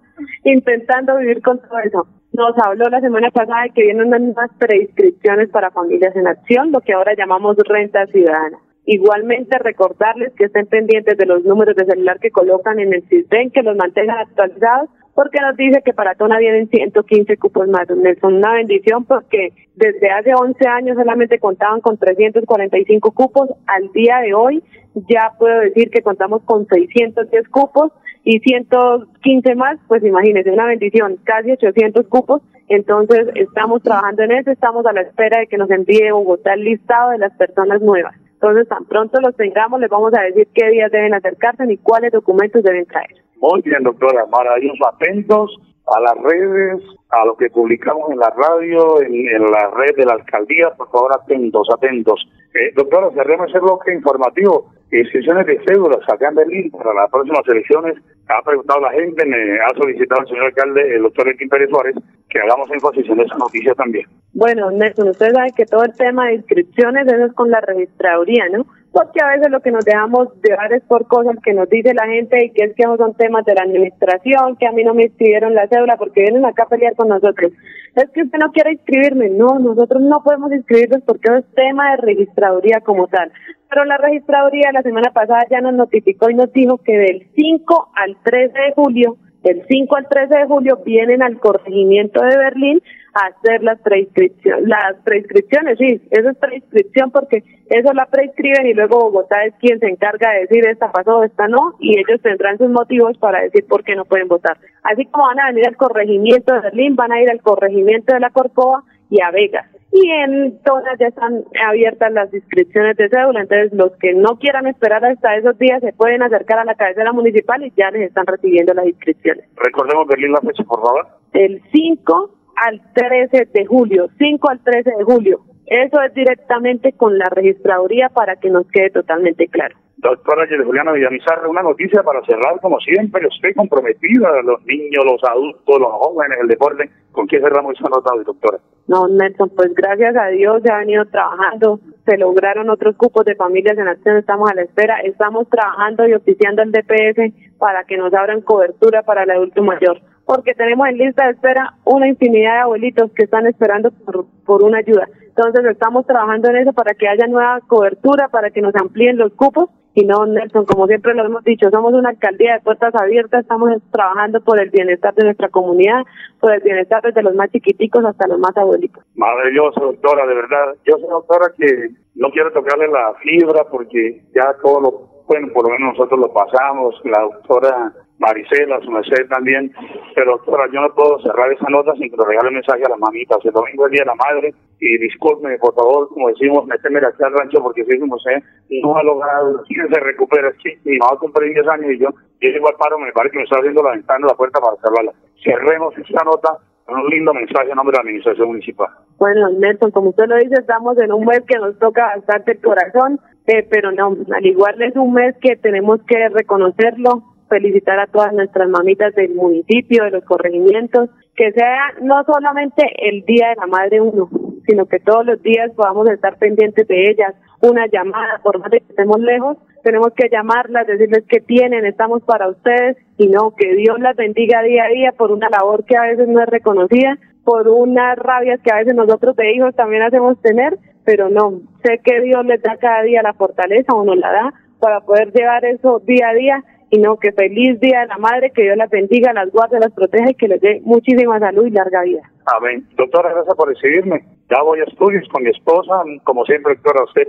intentando 0.44 1.16
vivir 1.18 1.42
con 1.42 1.60
todo 1.60 1.78
eso. 1.78 2.06
Nos 2.32 2.54
habló 2.64 2.88
la 2.88 3.00
semana 3.00 3.30
pasada 3.30 3.62
de 3.62 3.70
que 3.70 3.82
vienen 3.82 4.12
unas 4.12 4.50
prescripciones 4.58 5.50
para 5.50 5.70
familias 5.70 6.16
en 6.16 6.26
acción, 6.26 6.72
lo 6.72 6.80
que 6.80 6.92
ahora 6.92 7.14
llamamos 7.16 7.56
renta 7.68 8.06
ciudadana. 8.06 8.58
Igualmente 8.86 9.56
recordarles 9.58 10.32
que 10.34 10.44
estén 10.44 10.66
pendientes 10.66 11.16
de 11.16 11.26
los 11.26 11.44
números 11.44 11.76
de 11.76 11.86
celular 11.86 12.18
que 12.18 12.30
colocan 12.30 12.80
en 12.80 12.92
el 12.92 13.02
CISBEN, 13.08 13.50
que 13.50 13.62
los 13.62 13.76
mantengan 13.76 14.18
actualizados, 14.18 14.90
porque 15.14 15.40
nos 15.40 15.56
dice 15.56 15.80
que 15.84 15.94
para 15.94 16.16
Tona 16.16 16.38
vienen 16.38 16.68
115 16.68 17.36
cupos 17.36 17.68
más. 17.68 17.86
Son 18.20 18.34
una 18.34 18.54
bendición 18.54 19.04
porque 19.04 19.52
desde 19.76 20.10
hace 20.10 20.34
11 20.34 20.66
años 20.66 20.96
solamente 20.96 21.38
contaban 21.38 21.80
con 21.80 21.96
345 21.98 23.12
cupos. 23.12 23.48
Al 23.66 23.92
día 23.92 24.18
de 24.18 24.34
hoy 24.34 24.62
ya 25.08 25.32
puedo 25.38 25.60
decir 25.60 25.90
que 25.90 26.02
contamos 26.02 26.42
con 26.42 26.66
610 26.66 27.48
cupos 27.48 27.92
y 28.24 28.40
115 28.40 29.54
más, 29.54 29.78
pues 29.86 30.02
imagínense, 30.02 30.50
una 30.50 30.66
bendición, 30.66 31.18
casi 31.24 31.52
800 31.52 32.06
cupos. 32.08 32.42
Entonces 32.68 33.28
estamos 33.34 33.82
trabajando 33.82 34.22
en 34.22 34.32
eso, 34.32 34.50
estamos 34.50 34.86
a 34.86 34.92
la 34.92 35.02
espera 35.02 35.40
de 35.40 35.46
que 35.46 35.58
nos 35.58 35.70
envíe 35.70 36.10
Bogotá 36.10 36.54
el 36.54 36.64
listado 36.64 37.10
de 37.10 37.18
las 37.18 37.36
personas 37.36 37.82
nuevas. 37.82 38.14
Entonces, 38.32 38.68
tan 38.68 38.84
pronto 38.84 39.20
los 39.20 39.36
tengamos, 39.36 39.80
les 39.80 39.88
vamos 39.88 40.12
a 40.14 40.22
decir 40.22 40.48
qué 40.54 40.68
días 40.68 40.90
deben 40.90 41.14
acercarse 41.14 41.64
y 41.70 41.76
cuáles 41.78 42.12
documentos 42.12 42.62
deben 42.62 42.84
traer. 42.86 43.14
Muy 43.36 43.62
bien, 43.62 43.82
doctora. 43.82 44.26
Maravillosos, 44.26 44.86
atentos 44.94 45.73
a 45.86 46.00
las 46.00 46.16
redes, 46.22 46.82
a 47.10 47.24
lo 47.24 47.36
que 47.36 47.50
publicamos 47.50 48.10
en 48.10 48.18
la 48.18 48.30
radio, 48.30 49.02
en, 49.02 49.42
la 49.50 49.70
red 49.70 49.96
de 49.96 50.06
la 50.06 50.14
alcaldía, 50.14 50.70
por 50.70 50.90
favor, 50.90 51.12
atentos, 51.12 51.68
atentos. 51.72 52.26
Eh, 52.54 52.72
doctora, 52.74 53.10
cerremos 53.14 53.48
ese 53.50 53.58
bloque 53.60 53.92
informativo. 53.92 54.70
Inscripciones 54.90 55.46
de 55.46 55.60
cédulas 55.66 56.00
acá 56.08 56.28
en 56.28 56.36
Berlín 56.36 56.70
para 56.70 56.94
las 56.94 57.10
próximas 57.10 57.42
elecciones. 57.48 57.96
Ha 58.28 58.42
preguntado 58.42 58.80
la 58.80 58.92
gente, 58.92 59.26
me 59.26 59.36
ha 59.60 59.74
solicitado 59.76 60.22
el 60.22 60.28
señor 60.28 60.44
alcalde, 60.44 60.94
el 60.94 61.02
doctor 61.02 61.28
Elkin 61.28 61.48
Pérez 61.48 61.68
Suárez, 61.68 61.96
que 62.30 62.38
hagamos 62.38 62.70
énfasis 62.70 63.08
en 63.10 63.20
esa 63.20 63.36
noticia 63.36 63.74
también. 63.74 64.06
Bueno, 64.32 64.70
Nelson, 64.70 65.08
usted 65.08 65.32
sabe 65.32 65.52
que 65.56 65.66
todo 65.66 65.84
el 65.84 65.94
tema 65.96 66.28
de 66.28 66.34
inscripciones, 66.34 67.06
eso 67.06 67.26
es 67.26 67.32
con 67.34 67.50
la 67.50 67.60
registraduría, 67.60 68.48
¿no? 68.50 68.66
Porque 68.94 69.20
a 69.20 69.26
veces 69.26 69.50
lo 69.50 69.58
que 69.58 69.72
nos 69.72 69.84
dejamos 69.84 70.28
llevar 70.40 70.72
es 70.72 70.84
por 70.84 71.08
cosas 71.08 71.34
que 71.42 71.52
nos 71.52 71.68
dice 71.68 71.92
la 71.94 72.06
gente 72.06 72.46
y 72.46 72.50
que 72.52 72.66
es 72.66 72.76
que 72.76 72.84
son 72.84 73.12
temas 73.14 73.44
de 73.44 73.54
la 73.54 73.62
administración, 73.62 74.54
que 74.54 74.68
a 74.68 74.72
mí 74.72 74.84
no 74.84 74.94
me 74.94 75.06
inscribieron 75.06 75.52
la 75.52 75.66
cédula 75.66 75.96
porque 75.96 76.22
vienen 76.22 76.44
acá 76.44 76.62
a 76.62 76.68
pelear 76.68 76.94
con 76.94 77.08
nosotros. 77.08 77.50
Es 77.96 78.08
que 78.10 78.22
usted 78.22 78.38
no 78.38 78.52
quiere 78.52 78.74
inscribirme. 78.74 79.30
No, 79.30 79.58
nosotros 79.58 80.00
no 80.00 80.22
podemos 80.22 80.52
inscribirnos 80.52 81.02
porque 81.02 81.28
es 81.36 81.44
tema 81.56 81.90
de 81.90 81.96
registraduría 82.02 82.82
como 82.84 83.08
tal. 83.08 83.32
Pero 83.68 83.84
la 83.84 83.96
registraduría 83.96 84.70
la 84.72 84.82
semana 84.82 85.10
pasada 85.12 85.44
ya 85.50 85.60
nos 85.60 85.74
notificó 85.74 86.30
y 86.30 86.34
nos 86.34 86.52
dijo 86.52 86.78
que 86.78 86.96
del 86.96 87.26
5 87.34 87.88
al 87.96 88.16
13 88.22 88.52
de 88.56 88.72
julio 88.76 89.16
del 89.44 89.62
5 89.68 89.96
al 89.96 90.08
13 90.08 90.38
de 90.38 90.46
julio 90.46 90.80
vienen 90.84 91.22
al 91.22 91.38
corregimiento 91.38 92.24
de 92.24 92.36
Berlín 92.36 92.82
a 93.12 93.26
hacer 93.26 93.62
las 93.62 93.78
prescripciones. 93.80 94.66
Las 94.66 94.96
prescripciones, 95.04 95.78
sí, 95.78 96.00
eso 96.10 96.30
es 96.30 96.36
prescripción 96.38 97.10
porque 97.10 97.44
eso 97.66 97.92
la 97.92 98.06
prescriben 98.06 98.66
y 98.66 98.74
luego 98.74 99.00
Bogotá 99.00 99.44
es 99.44 99.54
quien 99.60 99.78
se 99.78 99.86
encarga 99.86 100.32
de 100.32 100.40
decir 100.40 100.66
esta 100.66 100.90
pasó, 100.90 101.22
esta 101.22 101.46
no, 101.46 101.74
y 101.78 101.98
ellos 101.98 102.20
tendrán 102.22 102.58
sus 102.58 102.70
motivos 102.70 103.16
para 103.18 103.42
decir 103.42 103.66
por 103.68 103.84
qué 103.84 103.94
no 103.94 104.04
pueden 104.04 104.28
votar. 104.28 104.56
Así 104.82 105.04
como 105.06 105.26
van 105.26 105.40
a 105.40 105.48
venir 105.48 105.68
al 105.68 105.76
corregimiento 105.76 106.54
de 106.54 106.60
Berlín, 106.60 106.96
van 106.96 107.12
a 107.12 107.20
ir 107.20 107.30
al 107.30 107.42
corregimiento 107.42 108.14
de 108.14 108.20
la 108.20 108.30
Corcova 108.30 108.82
y 109.10 109.20
a 109.22 109.30
Vegas 109.30 109.73
y 109.94 110.10
en 110.10 110.58
todas 110.64 110.98
ya 110.98 111.06
están 111.06 111.44
abiertas 111.68 112.12
las 112.12 112.34
inscripciones 112.34 112.96
de 112.96 113.08
cédula, 113.08 113.42
entonces 113.42 113.72
los 113.72 113.92
que 113.98 114.12
no 114.12 114.36
quieran 114.40 114.66
esperar 114.66 115.04
hasta 115.04 115.36
esos 115.36 115.56
días 115.56 115.80
se 115.82 115.92
pueden 115.92 116.20
acercar 116.20 116.58
a 116.58 116.64
la 116.64 116.74
cabecera 116.74 117.12
municipal 117.12 117.64
y 117.64 117.72
ya 117.76 117.92
les 117.92 118.08
están 118.08 118.26
recibiendo 118.26 118.74
las 118.74 118.86
inscripciones. 118.86 119.44
Recordemos 119.54 120.08
Berlín 120.08 120.32
la 120.32 120.40
fecha, 120.40 120.64
por 120.64 120.82
favor. 120.82 121.06
El 121.32 121.62
5 121.72 122.30
al 122.56 122.82
13 122.92 123.48
de 123.54 123.66
julio, 123.66 124.08
5 124.18 124.50
al 124.50 124.64
13 124.64 124.90
de 124.98 125.04
julio. 125.04 125.40
Eso 125.66 126.00
es 126.02 126.14
directamente 126.14 126.92
con 126.92 127.18
la 127.18 127.26
registraduría 127.30 128.08
para 128.10 128.36
que 128.36 128.50
nos 128.50 128.66
quede 128.70 128.90
totalmente 128.90 129.48
claro. 129.48 129.76
Doctora 129.96 130.46
Juliana 130.46 130.92
Villamizar, 130.92 131.46
una 131.48 131.62
noticia 131.62 132.02
para 132.02 132.20
cerrar, 132.26 132.60
como 132.60 132.78
siempre, 132.80 133.26
estoy 133.26 133.54
comprometida, 133.54 134.42
los 134.42 134.62
niños, 134.66 135.02
los 135.04 135.24
adultos, 135.24 135.80
los 135.80 135.92
jóvenes, 135.92 136.38
el 136.42 136.48
deporte. 136.48 136.90
¿Con 137.12 137.26
quién 137.26 137.40
cerramos 137.40 137.72
esa 137.78 137.88
nota, 137.88 138.10
doctora? 138.22 138.58
No, 138.86 139.08
Nelson, 139.08 139.50
pues 139.56 139.72
gracias 139.72 140.14
a 140.16 140.26
Dios 140.26 140.60
se 140.62 140.70
ha 140.70 140.78
venido 140.78 141.06
trabajando, 141.06 141.80
se 142.04 142.18
lograron 142.18 142.68
otros 142.68 142.96
cupos 142.96 143.24
de 143.24 143.34
familias 143.34 143.78
en 143.78 143.88
acción, 143.88 144.18
estamos 144.18 144.50
a 144.50 144.54
la 144.54 144.62
espera, 144.62 145.00
estamos 145.00 145.48
trabajando 145.48 146.06
y 146.06 146.12
oficiando 146.12 146.60
el 146.62 146.72
DPS 146.72 147.56
para 147.58 147.84
que 147.84 147.96
nos 147.96 148.12
abran 148.12 148.42
cobertura 148.42 149.04
para 149.04 149.22
el 149.22 149.30
adulto 149.30 149.62
mayor, 149.62 150.02
porque 150.26 150.52
tenemos 150.52 150.86
en 150.86 150.98
lista 150.98 151.24
de 151.24 151.32
espera 151.32 151.76
una 151.84 152.08
infinidad 152.08 152.54
de 152.54 152.60
abuelitos 152.60 153.10
que 153.12 153.24
están 153.24 153.46
esperando 153.46 153.90
por, 153.90 154.26
por 154.44 154.64
una 154.64 154.78
ayuda. 154.78 155.08
Entonces 155.36 155.64
estamos 155.64 156.06
trabajando 156.06 156.48
en 156.50 156.56
eso 156.58 156.72
para 156.72 156.94
que 156.94 157.08
haya 157.08 157.26
nueva 157.26 157.60
cobertura, 157.66 158.28
para 158.28 158.50
que 158.50 158.62
nos 158.62 158.74
amplíen 158.76 159.18
los 159.18 159.32
cupos 159.32 159.68
y 159.96 160.04
no, 160.04 160.26
Nelson, 160.26 160.64
como 160.64 160.88
siempre 160.88 161.14
lo 161.14 161.24
hemos 161.24 161.44
dicho, 161.44 161.70
somos 161.70 161.92
una 161.92 162.10
alcaldía 162.10 162.54
de 162.54 162.60
puertas 162.60 162.92
abiertas, 162.96 163.42
estamos 163.42 163.70
trabajando 163.92 164.40
por 164.40 164.60
el 164.60 164.70
bienestar 164.70 165.14
de 165.14 165.24
nuestra 165.24 165.48
comunidad, 165.48 166.02
por 166.40 166.52
el 166.52 166.60
bienestar 166.62 167.00
desde 167.02 167.22
los 167.22 167.34
más 167.36 167.50
chiquiticos 167.52 168.04
hasta 168.04 168.26
los 168.26 168.40
más 168.40 168.56
abuelitos. 168.56 169.04
Maravilloso, 169.14 169.80
doctora, 169.80 170.26
de 170.26 170.34
verdad. 170.34 170.74
Yo 170.84 170.98
soy 170.98 171.08
doctora 171.08 171.46
que 171.56 171.90
no 172.16 172.30
quiero 172.30 172.52
tocarle 172.52 172.88
la 172.88 173.14
fibra 173.22 173.64
porque 173.70 174.24
ya 174.34 174.56
todo 174.60 174.80
lo, 174.80 174.90
bueno, 175.28 175.48
por 175.52 175.62
lo 175.62 175.70
menos 175.70 175.96
nosotros 175.96 176.18
lo 176.18 176.32
pasamos, 176.32 177.00
la 177.04 177.20
doctora 177.20 177.92
Maricela, 178.18 178.80
su 178.80 178.90
merced 178.90 179.28
también. 179.28 179.72
Pero 180.14 180.32
doctora, 180.32 180.66
yo 180.72 180.80
no 180.80 180.94
puedo 180.94 181.18
cerrar 181.20 181.52
esa 181.52 181.68
nota 181.68 181.92
sin 181.94 182.10
que 182.10 182.16
le 182.16 182.24
regale 182.24 182.48
un 182.48 182.54
mensaje 182.54 182.84
a 182.84 182.90
las 182.90 182.98
mamitas. 182.98 183.38
El 183.44 183.52
domingo 183.52 183.86
es 183.86 183.92
Día 183.92 184.02
de 184.02 184.06
la 184.06 184.14
Madre 184.14 184.54
y 184.80 184.98
disculpe, 184.98 185.58
por 185.58 185.74
favor, 185.74 186.08
como 186.08 186.28
decimos, 186.28 186.66
méteme 186.66 186.98
aquí 186.98 187.22
al 187.22 187.32
rancho 187.32 187.62
porque 187.62 187.84
si 187.84 187.98
como 187.98 188.18
sé, 188.18 188.42
no 188.82 188.96
ha 188.96 189.02
logrado, 189.02 189.64
se 189.66 190.00
recupera. 190.00 190.52
Sí, 190.62 190.70
mi 190.84 190.98
mamá 190.98 191.18
cumple 191.18 191.48
10 191.48 191.68
años 191.68 191.92
y 191.92 191.98
yo, 191.98 192.08
llego 192.40 192.68
al 192.68 192.76
paro, 192.76 192.98
me 192.98 193.12
parece 193.12 193.32
que 193.32 193.38
me 193.38 193.44
está 193.44 193.56
abriendo 193.56 193.82
la 193.82 193.92
ventana, 193.92 194.26
la 194.26 194.34
puerta 194.34 194.60
para 194.60 194.76
cerrarla. 194.76 195.12
Cerremos 195.42 195.96
esa 195.98 196.24
nota 196.24 196.58
un 196.86 197.08
lindo 197.08 197.32
mensaje 197.32 197.70
en 197.70 197.76
nombre 197.76 197.92
de 197.92 197.96
la 197.96 198.02
administración 198.02 198.48
municipal. 198.48 198.88
Bueno, 199.18 199.48
Nelson, 199.58 199.90
como 199.90 200.10
usted 200.10 200.26
lo 200.26 200.36
dice, 200.36 200.60
estamos 200.60 200.98
en 200.98 201.12
un 201.12 201.24
mes 201.24 201.40
que 201.48 201.56
nos 201.56 201.78
toca 201.78 202.14
bastante 202.14 202.52
el 202.52 202.60
corazón 202.60 203.18
eh, 203.46 203.66
pero 203.70 203.92
no, 203.92 204.16
al 204.34 204.46
igual 204.46 204.80
es 204.80 204.96
un 204.96 205.12
mes 205.12 205.36
que 205.42 205.56
tenemos 205.56 206.00
que 206.06 206.28
reconocerlo, 206.30 207.22
felicitar 207.48 207.98
a 207.98 208.06
todas 208.06 208.32
nuestras 208.32 208.68
mamitas 208.68 209.14
del 209.14 209.34
municipio, 209.34 210.04
de 210.04 210.10
los 210.10 210.24
corregimientos, 210.24 211.10
que 211.36 211.52
sea 211.52 211.94
no 212.02 212.22
solamente 212.24 212.82
el 212.98 213.24
Día 213.24 213.48
de 213.50 213.56
la 213.56 213.66
Madre 213.66 214.00
uno, 214.00 214.28
sino 214.66 214.86
que 214.86 215.00
todos 215.00 215.26
los 215.26 215.42
días 215.42 215.70
podamos 215.74 216.08
estar 216.08 216.38
pendientes 216.38 216.86
de 216.88 217.10
ellas, 217.10 217.34
una 217.60 217.86
llamada, 217.86 218.40
por 218.42 218.58
más 218.58 218.70
de 218.70 218.80
que 218.80 218.86
estemos 218.90 219.18
lejos, 219.20 219.58
tenemos 219.82 220.12
que 220.14 220.28
llamarlas, 220.30 220.86
decirles 220.86 221.24
que 221.28 221.40
tienen, 221.40 221.84
estamos 221.84 222.22
para 222.22 222.48
ustedes 222.48 222.96
y 223.18 223.26
no, 223.28 223.54
que 223.54 223.74
Dios 223.74 224.00
las 224.00 224.16
bendiga 224.16 224.62
día 224.62 224.84
a 224.84 224.88
día 224.88 225.12
por 225.12 225.30
una 225.30 225.48
labor 225.50 225.84
que 225.84 225.96
a 225.96 226.02
veces 226.02 226.28
no 226.28 226.40
es 226.40 226.48
reconocida, 226.48 227.18
por 227.44 227.68
unas 227.68 228.16
rabias 228.16 228.60
que 228.62 228.72
a 228.72 228.78
veces 228.78 228.94
nosotros 228.94 229.36
de 229.36 229.52
hijos 229.54 229.74
también 229.74 230.02
hacemos 230.02 230.40
tener, 230.40 230.78
pero 231.04 231.28
no, 231.28 231.60
sé 231.82 232.00
que 232.02 232.20
Dios 232.22 232.44
les 232.46 232.62
da 232.62 232.76
cada 232.78 233.02
día 233.02 233.22
la 233.22 233.34
fortaleza 233.34 233.92
o 233.94 234.04
nos 234.04 234.16
la 234.16 234.32
da 234.32 234.54
para 234.80 235.00
poder 235.00 235.32
llevar 235.32 235.64
eso 235.64 236.00
día 236.00 236.30
a 236.30 236.34
día 236.34 236.64
y 236.94 236.98
no, 236.98 237.16
que 237.16 237.32
feliz 237.32 237.80
día 237.80 238.00
de 238.00 238.06
la 238.06 238.18
madre, 238.18 238.52
que 238.54 238.62
Dios 238.62 238.76
las 238.76 238.88
bendiga, 238.88 239.32
las 239.32 239.50
guarde, 239.50 239.80
las 239.80 239.92
proteja 239.92 240.30
y 240.30 240.34
que 240.34 240.46
les 240.46 240.60
dé 240.60 240.80
muchísima 240.84 241.40
salud 241.40 241.66
y 241.66 241.70
larga 241.70 242.02
vida. 242.02 242.22
Amén. 242.46 242.86
Doctora, 242.96 243.32
gracias 243.32 243.56
por 243.56 243.68
recibirme. 243.68 244.22
Ya 244.50 244.62
voy 244.62 244.78
a 244.80 244.84
estudios 244.84 245.26
con 245.32 245.42
mi 245.42 245.48
esposa, 245.48 246.02
como 246.24 246.44
siempre, 246.44 246.74
doctora, 246.74 247.04
usted, 247.04 247.28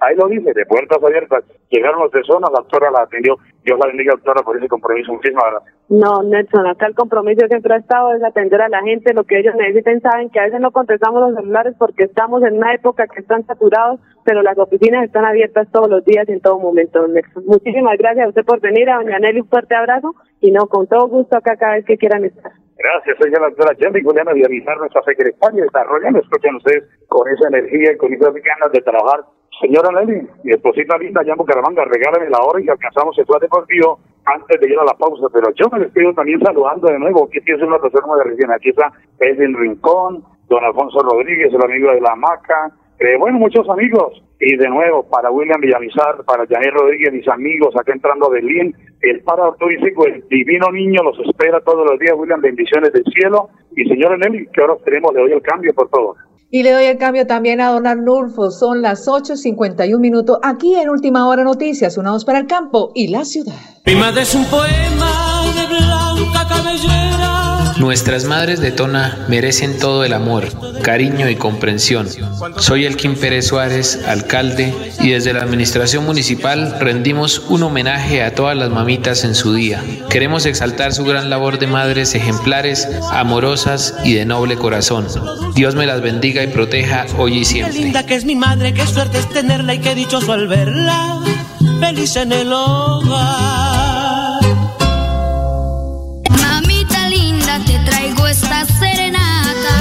ahí 0.00 0.14
lo 0.16 0.28
dice, 0.28 0.52
de 0.52 0.66
puertas 0.66 1.02
abiertas. 1.02 1.44
Llegaron 1.70 2.00
las 2.00 2.10
personas, 2.10 2.50
la 2.52 2.60
doctora 2.60 2.90
la 2.90 3.02
atendió. 3.02 3.38
Dios 3.64 3.78
la 3.78 3.86
bendiga, 3.86 4.12
doctora, 4.12 4.42
por 4.42 4.58
ese 4.58 4.68
compromiso. 4.68 5.12
Muchísimas 5.12 5.44
gracias. 5.50 5.74
No, 5.88 6.22
Nelson, 6.22 6.66
acá 6.66 6.86
el 6.86 6.94
compromiso 6.94 7.46
siempre 7.48 7.74
ha 7.74 7.78
estado 7.78 8.12
es 8.14 8.22
atender 8.22 8.60
a 8.60 8.68
la 8.68 8.82
gente, 8.82 9.14
lo 9.14 9.24
que 9.24 9.38
ellos 9.38 9.54
necesiten. 9.54 10.02
Saben 10.02 10.28
que 10.28 10.40
a 10.40 10.44
veces 10.44 10.60
no 10.60 10.70
contestamos 10.70 11.20
los 11.20 11.34
celulares 11.34 11.74
porque 11.78 12.04
estamos 12.04 12.42
en 12.42 12.58
una 12.58 12.74
época 12.74 13.06
que 13.06 13.20
están 13.20 13.46
saturados, 13.46 14.00
pero 14.24 14.42
las 14.42 14.58
oficinas 14.58 15.04
están 15.04 15.24
abiertas 15.24 15.68
todos 15.72 15.88
los 15.88 16.04
días 16.04 16.28
y 16.28 16.32
en 16.32 16.40
todo 16.40 16.58
momento, 16.58 17.08
Nelson. 17.08 17.44
Muchísimas 17.46 17.96
gracias 17.96 18.26
a 18.26 18.28
usted 18.28 18.44
por 18.44 18.60
venir, 18.60 18.90
a 18.90 18.96
doña 18.96 19.18
Nelly, 19.18 19.40
un 19.40 19.48
fuerte 19.48 19.74
abrazo 19.74 20.14
y 20.40 20.50
no, 20.50 20.66
con 20.66 20.86
todo 20.86 21.08
gusto 21.08 21.38
acá 21.38 21.56
cada 21.56 21.74
vez 21.74 21.86
que 21.86 21.96
quieran 21.96 22.24
estar. 22.24 22.52
Gracias, 22.82 23.18
soy 23.18 23.30
la 23.30 23.40
doctora 23.40 23.76
Jenny 23.78 24.02
Juliana 24.02 24.32
de 24.32 24.46
avisar 24.46 24.78
nuestra 24.78 25.02
secretaria, 25.02 25.64
desarrollando, 25.64 26.18
escuchan 26.18 26.56
ustedes 26.56 26.84
con 27.08 27.28
esa 27.28 27.48
energía 27.48 27.92
y 27.92 27.96
con 27.98 28.10
esas 28.10 28.32
ganas 28.32 28.72
de 28.72 28.80
trabajar. 28.80 29.20
Señora 29.60 29.90
Nelly, 29.92 30.26
mi 30.44 30.52
esposita 30.52 30.96
linda, 30.96 31.22
llamo 31.22 31.44
Caramanga, 31.44 31.84
regálame 31.84 32.30
la 32.30 32.40
hora 32.40 32.58
y 32.58 32.68
alcanzamos 32.70 33.18
el 33.18 33.26
plan 33.26 33.40
deportivo 33.40 34.00
antes 34.24 34.58
de 34.58 34.66
ir 34.66 34.78
a 34.78 34.84
la 34.84 34.94
pausa, 34.94 35.26
pero 35.30 35.52
yo 35.56 35.68
me 35.70 35.80
despido 35.80 36.14
también 36.14 36.40
saludando 36.40 36.88
de 36.88 36.98
nuevo, 36.98 37.28
que 37.28 37.40
es 37.44 37.60
una 37.60 37.78
persona 37.78 38.16
de 38.16 38.30
recién, 38.30 38.50
aquí 38.50 38.70
está 38.70 38.90
Edwin 39.18 39.58
Rincón, 39.58 40.24
don 40.48 40.64
Alfonso 40.64 41.00
Rodríguez, 41.02 41.52
el 41.52 41.62
amigo 41.62 41.92
de 41.92 42.00
la 42.00 42.16
Maca, 42.16 42.72
eh, 42.98 43.16
bueno, 43.18 43.38
muchos 43.38 43.68
amigos, 43.68 44.22
y 44.40 44.56
de 44.56 44.68
nuevo, 44.68 45.06
para 45.08 45.30
William 45.30 45.60
Villamizar, 45.60 46.24
para 46.24 46.46
Janet 46.46 46.72
Rodríguez, 46.72 47.12
mis 47.12 47.28
amigos, 47.28 47.74
acá 47.76 47.92
entrando 47.92 48.26
a 48.26 48.30
Berlín, 48.30 48.74
el 49.02 49.20
para 49.20 49.52
turístico, 49.52 50.06
el 50.06 50.26
divino 50.28 50.72
niño 50.72 51.02
los 51.02 51.18
espera 51.20 51.60
todos 51.60 51.86
los 51.88 51.98
días, 51.98 52.14
William, 52.16 52.40
bendiciones 52.40 52.90
del 52.92 53.04
cielo. 53.04 53.50
Y 53.76 53.84
señora 53.84 54.16
Nelly, 54.16 54.46
que 54.46 54.62
ahora 54.62 54.76
tenemos, 54.82 55.12
le 55.14 55.20
doy 55.20 55.32
el 55.32 55.42
cambio 55.42 55.74
por 55.74 55.90
todo. 55.90 56.16
Y 56.52 56.64
le 56.64 56.72
doy 56.72 56.86
el 56.86 56.98
cambio 56.98 57.28
también 57.28 57.60
a 57.60 57.68
don 57.68 57.86
Arnulfo. 57.86 58.50
Son 58.50 58.82
las 58.82 59.06
8.51 59.06 60.00
minutos 60.00 60.38
aquí 60.42 60.74
en 60.74 60.88
Última 60.88 61.28
Hora 61.28 61.44
Noticias, 61.44 61.96
una 61.96 62.10
voz 62.10 62.24
para 62.24 62.40
el 62.40 62.48
campo 62.48 62.90
y 62.92 63.06
la 63.06 63.24
ciudad. 63.24 63.54
Mi 63.86 63.94
madre 63.94 64.22
es 64.22 64.34
un 64.34 64.44
poema 64.46 65.44
de 65.54 65.66
blanca 65.68 66.48
cabellera. 66.48 67.20
Nuestras 67.80 68.26
madres 68.26 68.60
de 68.60 68.72
Tona 68.72 69.24
merecen 69.28 69.78
todo 69.78 70.04
el 70.04 70.12
amor, 70.12 70.48
cariño 70.82 71.30
y 71.30 71.36
comprensión. 71.36 72.06
Soy 72.58 72.84
Elkin 72.84 73.14
Pérez 73.14 73.46
Suárez, 73.46 74.04
alcalde, 74.06 74.74
y 75.00 75.12
desde 75.12 75.32
la 75.32 75.40
administración 75.40 76.04
municipal 76.04 76.76
rendimos 76.78 77.38
un 77.48 77.62
homenaje 77.62 78.22
a 78.22 78.34
todas 78.34 78.54
las 78.54 78.68
mamitas 78.68 79.24
en 79.24 79.34
su 79.34 79.54
día. 79.54 79.82
Queremos 80.10 80.44
exaltar 80.44 80.92
su 80.92 81.06
gran 81.06 81.30
labor 81.30 81.58
de 81.58 81.68
madres 81.68 82.14
ejemplares, 82.14 82.86
amorosas 83.12 83.94
y 84.04 84.12
de 84.12 84.26
noble 84.26 84.56
corazón. 84.56 85.06
Dios 85.54 85.74
me 85.74 85.86
las 85.86 86.02
bendiga 86.40 86.44
y 86.44 86.54
proteja 86.54 87.06
hoy 87.18 87.38
y 87.38 87.44
siempre. 87.44 87.74
Qué 87.74 87.82
linda 87.82 88.06
que 88.06 88.14
es 88.14 88.24
mi 88.24 88.34
madre, 88.34 88.72
qué 88.72 88.86
suerte 88.86 89.18
es 89.18 89.28
tenerla 89.28 89.74
y 89.74 89.78
qué 89.78 89.94
dichoso 89.94 90.32
al 90.32 90.48
verla, 90.48 91.20
feliz 91.80 92.16
en 92.16 92.32
el 92.32 92.52
hogar. 92.52 93.59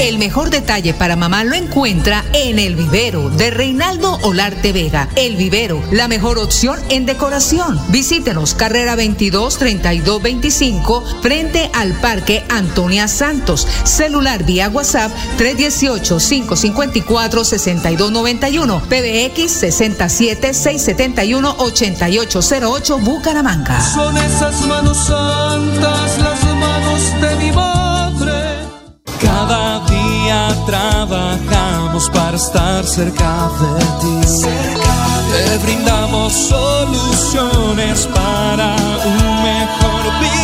El 0.00 0.18
mejor 0.18 0.50
detalle 0.50 0.92
para 0.92 1.14
mamá 1.14 1.44
lo 1.44 1.54
encuentra 1.54 2.24
en 2.32 2.58
El 2.58 2.74
Vivero 2.74 3.30
de 3.30 3.50
Reinaldo 3.50 4.18
Olarte 4.22 4.72
Vega. 4.72 5.08
El 5.14 5.36
Vivero, 5.36 5.82
la 5.92 6.08
mejor 6.08 6.38
opción 6.38 6.80
en 6.88 7.06
decoración. 7.06 7.80
Visítenos, 7.88 8.54
carrera 8.54 8.96
22 8.96 9.56
32 9.56 10.22
25, 10.22 11.04
frente 11.22 11.70
al 11.72 11.92
Parque 11.92 12.44
Antonia 12.48 13.06
Santos. 13.06 13.68
Celular 13.84 14.44
vía 14.44 14.68
WhatsApp 14.68 15.12
318 15.38 16.18
554 16.18 17.44
6291, 17.44 18.82
PBX 18.82 19.50
67 19.50 20.54
671 20.54 21.54
8808 21.58 22.98
Bucaramanga. 22.98 23.80
Son 23.80 24.16
esas 24.16 24.60
manos 24.66 25.06
santas 25.06 26.18
las 26.18 26.33
estar 32.46 32.84
cerca 32.84 33.48
de 33.60 33.74
ti. 34.00 34.16
Te 35.30 35.58
brindamos 35.64 36.32
soluciones 36.32 38.06
para 38.08 38.76
un 39.06 39.42
mejor 39.42 40.02
vivir. 40.20 40.43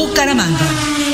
Bucaramanga. 0.00 1.09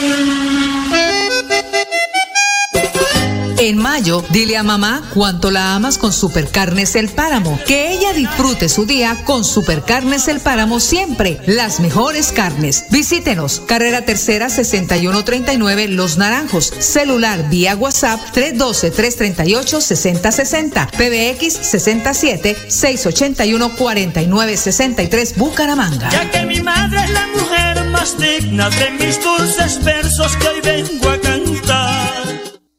En 3.66 3.78
mayo, 3.78 4.22
dile 4.30 4.56
a 4.56 4.62
mamá 4.62 5.02
cuánto 5.12 5.50
la 5.50 5.74
amas 5.74 5.98
con 5.98 6.12
Supercarnes 6.12 6.94
El 6.94 7.08
Páramo. 7.08 7.58
Que 7.66 7.90
ella 7.90 8.12
disfrute 8.12 8.68
su 8.68 8.86
día 8.86 9.24
con 9.24 9.44
Supercarnes 9.44 10.28
El 10.28 10.38
Páramo 10.38 10.78
siempre. 10.78 11.40
Las 11.46 11.80
mejores 11.80 12.30
carnes. 12.30 12.84
Visítenos. 12.90 13.60
Carrera 13.66 14.04
Tercera 14.04 14.50
6139 14.50 15.88
Los 15.88 16.16
Naranjos. 16.16 16.72
Celular 16.78 17.50
vía 17.50 17.74
WhatsApp 17.74 18.20
312-338-6060. 18.36 20.88
PBX 20.92 21.54
67 21.54 22.56
681 22.68 23.72
4963 23.76 25.36
Bucaramanga. 25.36 26.08
Ya 26.10 26.30
que 26.30 26.46
mi 26.46 26.60
madre 26.60 27.02
es 27.02 27.10
la 27.10 27.26
mujer 27.26 27.84
más 27.86 28.16
digna 28.16 28.70
de 28.70 28.92
mis 28.92 29.20
dulces 29.20 29.82
versos 29.82 30.36
que 30.36 30.46
hoy 30.46 30.60
vengo 30.60 31.10
a 31.10 31.20
cantar. 31.20 32.25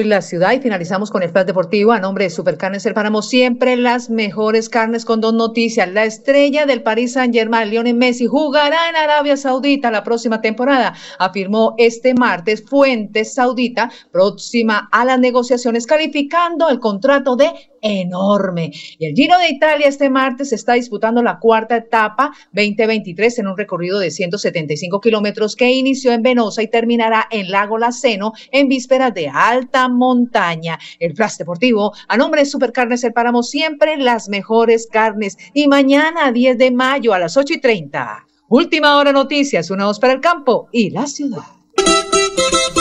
y 0.00 0.04
la 0.04 0.22
ciudad 0.22 0.52
y 0.52 0.60
finalizamos 0.60 1.10
con 1.10 1.22
el 1.22 1.30
Flash 1.30 1.46
Deportivo 1.46 1.92
a 1.92 2.00
nombre 2.00 2.24
de 2.24 2.30
Supercarnes 2.30 2.84
El 2.86 2.94
Páramo. 2.94 3.22
Siempre 3.22 3.76
las 3.76 4.10
mejores 4.10 4.68
carnes 4.68 5.04
con 5.04 5.20
dos 5.20 5.34
noticias. 5.34 5.88
La 5.92 6.04
estrella 6.04 6.66
del 6.66 6.82
Paris 6.82 7.12
Saint 7.12 7.34
Germain, 7.34 7.70
Lionel 7.70 7.94
Messi, 7.94 8.26
jugará 8.26 8.88
en 8.88 8.96
Arabia 8.96 9.36
Saudita 9.36 9.90
la 9.90 10.02
próxima 10.02 10.40
temporada, 10.40 10.94
afirmó 11.18 11.74
este 11.78 12.14
martes 12.14 12.64
Fuentes 12.64 13.34
Saudita, 13.34 13.90
próxima 14.10 14.88
a 14.90 15.04
las 15.04 15.18
negociaciones, 15.18 15.86
calificando 15.86 16.68
el 16.68 16.80
contrato 16.80 17.36
de 17.36 17.52
enorme. 17.84 18.72
Y 18.98 19.06
el 19.06 19.14
Giro 19.14 19.38
de 19.38 19.50
Italia 19.50 19.86
este 19.86 20.08
martes 20.08 20.52
está 20.52 20.72
disputando 20.72 21.22
la 21.22 21.38
cuarta 21.38 21.76
etapa 21.76 22.32
2023 22.52 23.40
en 23.40 23.48
un 23.48 23.58
recorrido 23.58 23.98
de 23.98 24.10
175 24.10 25.00
kilómetros 25.00 25.54
que 25.54 25.70
inició 25.70 26.12
en 26.12 26.22
Venosa 26.22 26.62
y 26.62 26.68
terminará 26.68 27.28
en 27.30 27.50
Lago 27.50 27.76
Laceno 27.76 28.32
en 28.50 28.68
vísperas 28.68 29.12
de 29.12 29.28
alta 29.28 29.83
montaña. 29.88 30.78
El 30.98 31.14
Flash 31.14 31.36
Deportivo, 31.36 31.92
a 32.08 32.16
nombre 32.16 32.42
de 32.42 32.46
Supercarnes 32.46 33.04
El 33.04 33.12
siempre 33.42 33.96
las 33.96 34.28
mejores 34.28 34.86
carnes. 34.90 35.36
Y 35.52 35.68
mañana, 35.68 36.32
10 36.32 36.58
de 36.58 36.70
mayo 36.70 37.14
a 37.14 37.18
las 37.18 37.36
8 37.36 37.54
y 37.54 37.60
30. 37.60 38.26
Última 38.48 38.96
hora 38.96 39.12
noticias, 39.12 39.70
una 39.70 39.86
voz 39.86 39.98
para 39.98 40.12
el 40.12 40.20
campo 40.20 40.68
y 40.70 40.90
la 40.90 41.06
ciudad. 41.06 41.42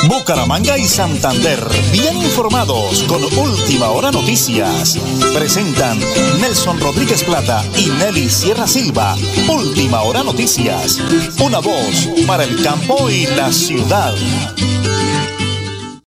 Bucaramanga 0.08 0.78
y 0.78 0.84
Santander, 0.84 1.60
bien 1.92 2.18
informados 2.18 3.04
con 3.04 3.24
Última 3.24 3.90
Hora 3.90 4.12
Noticias. 4.12 4.98
Presentan 5.34 5.98
Nelson 6.42 6.80
Rodríguez 6.80 7.24
Plata 7.24 7.64
y 7.78 7.90
Nelly 7.90 8.30
Sierra 8.30 8.68
Silva. 8.68 9.16
Última 9.48 10.02
Hora 10.02 10.24
Noticias. 10.24 11.00
Una 11.42 11.60
voz 11.60 12.10
para 12.28 12.44
el 12.44 12.62
campo 12.62 13.10
y 13.10 13.28
la 13.28 13.52
ciudad. 13.52 14.14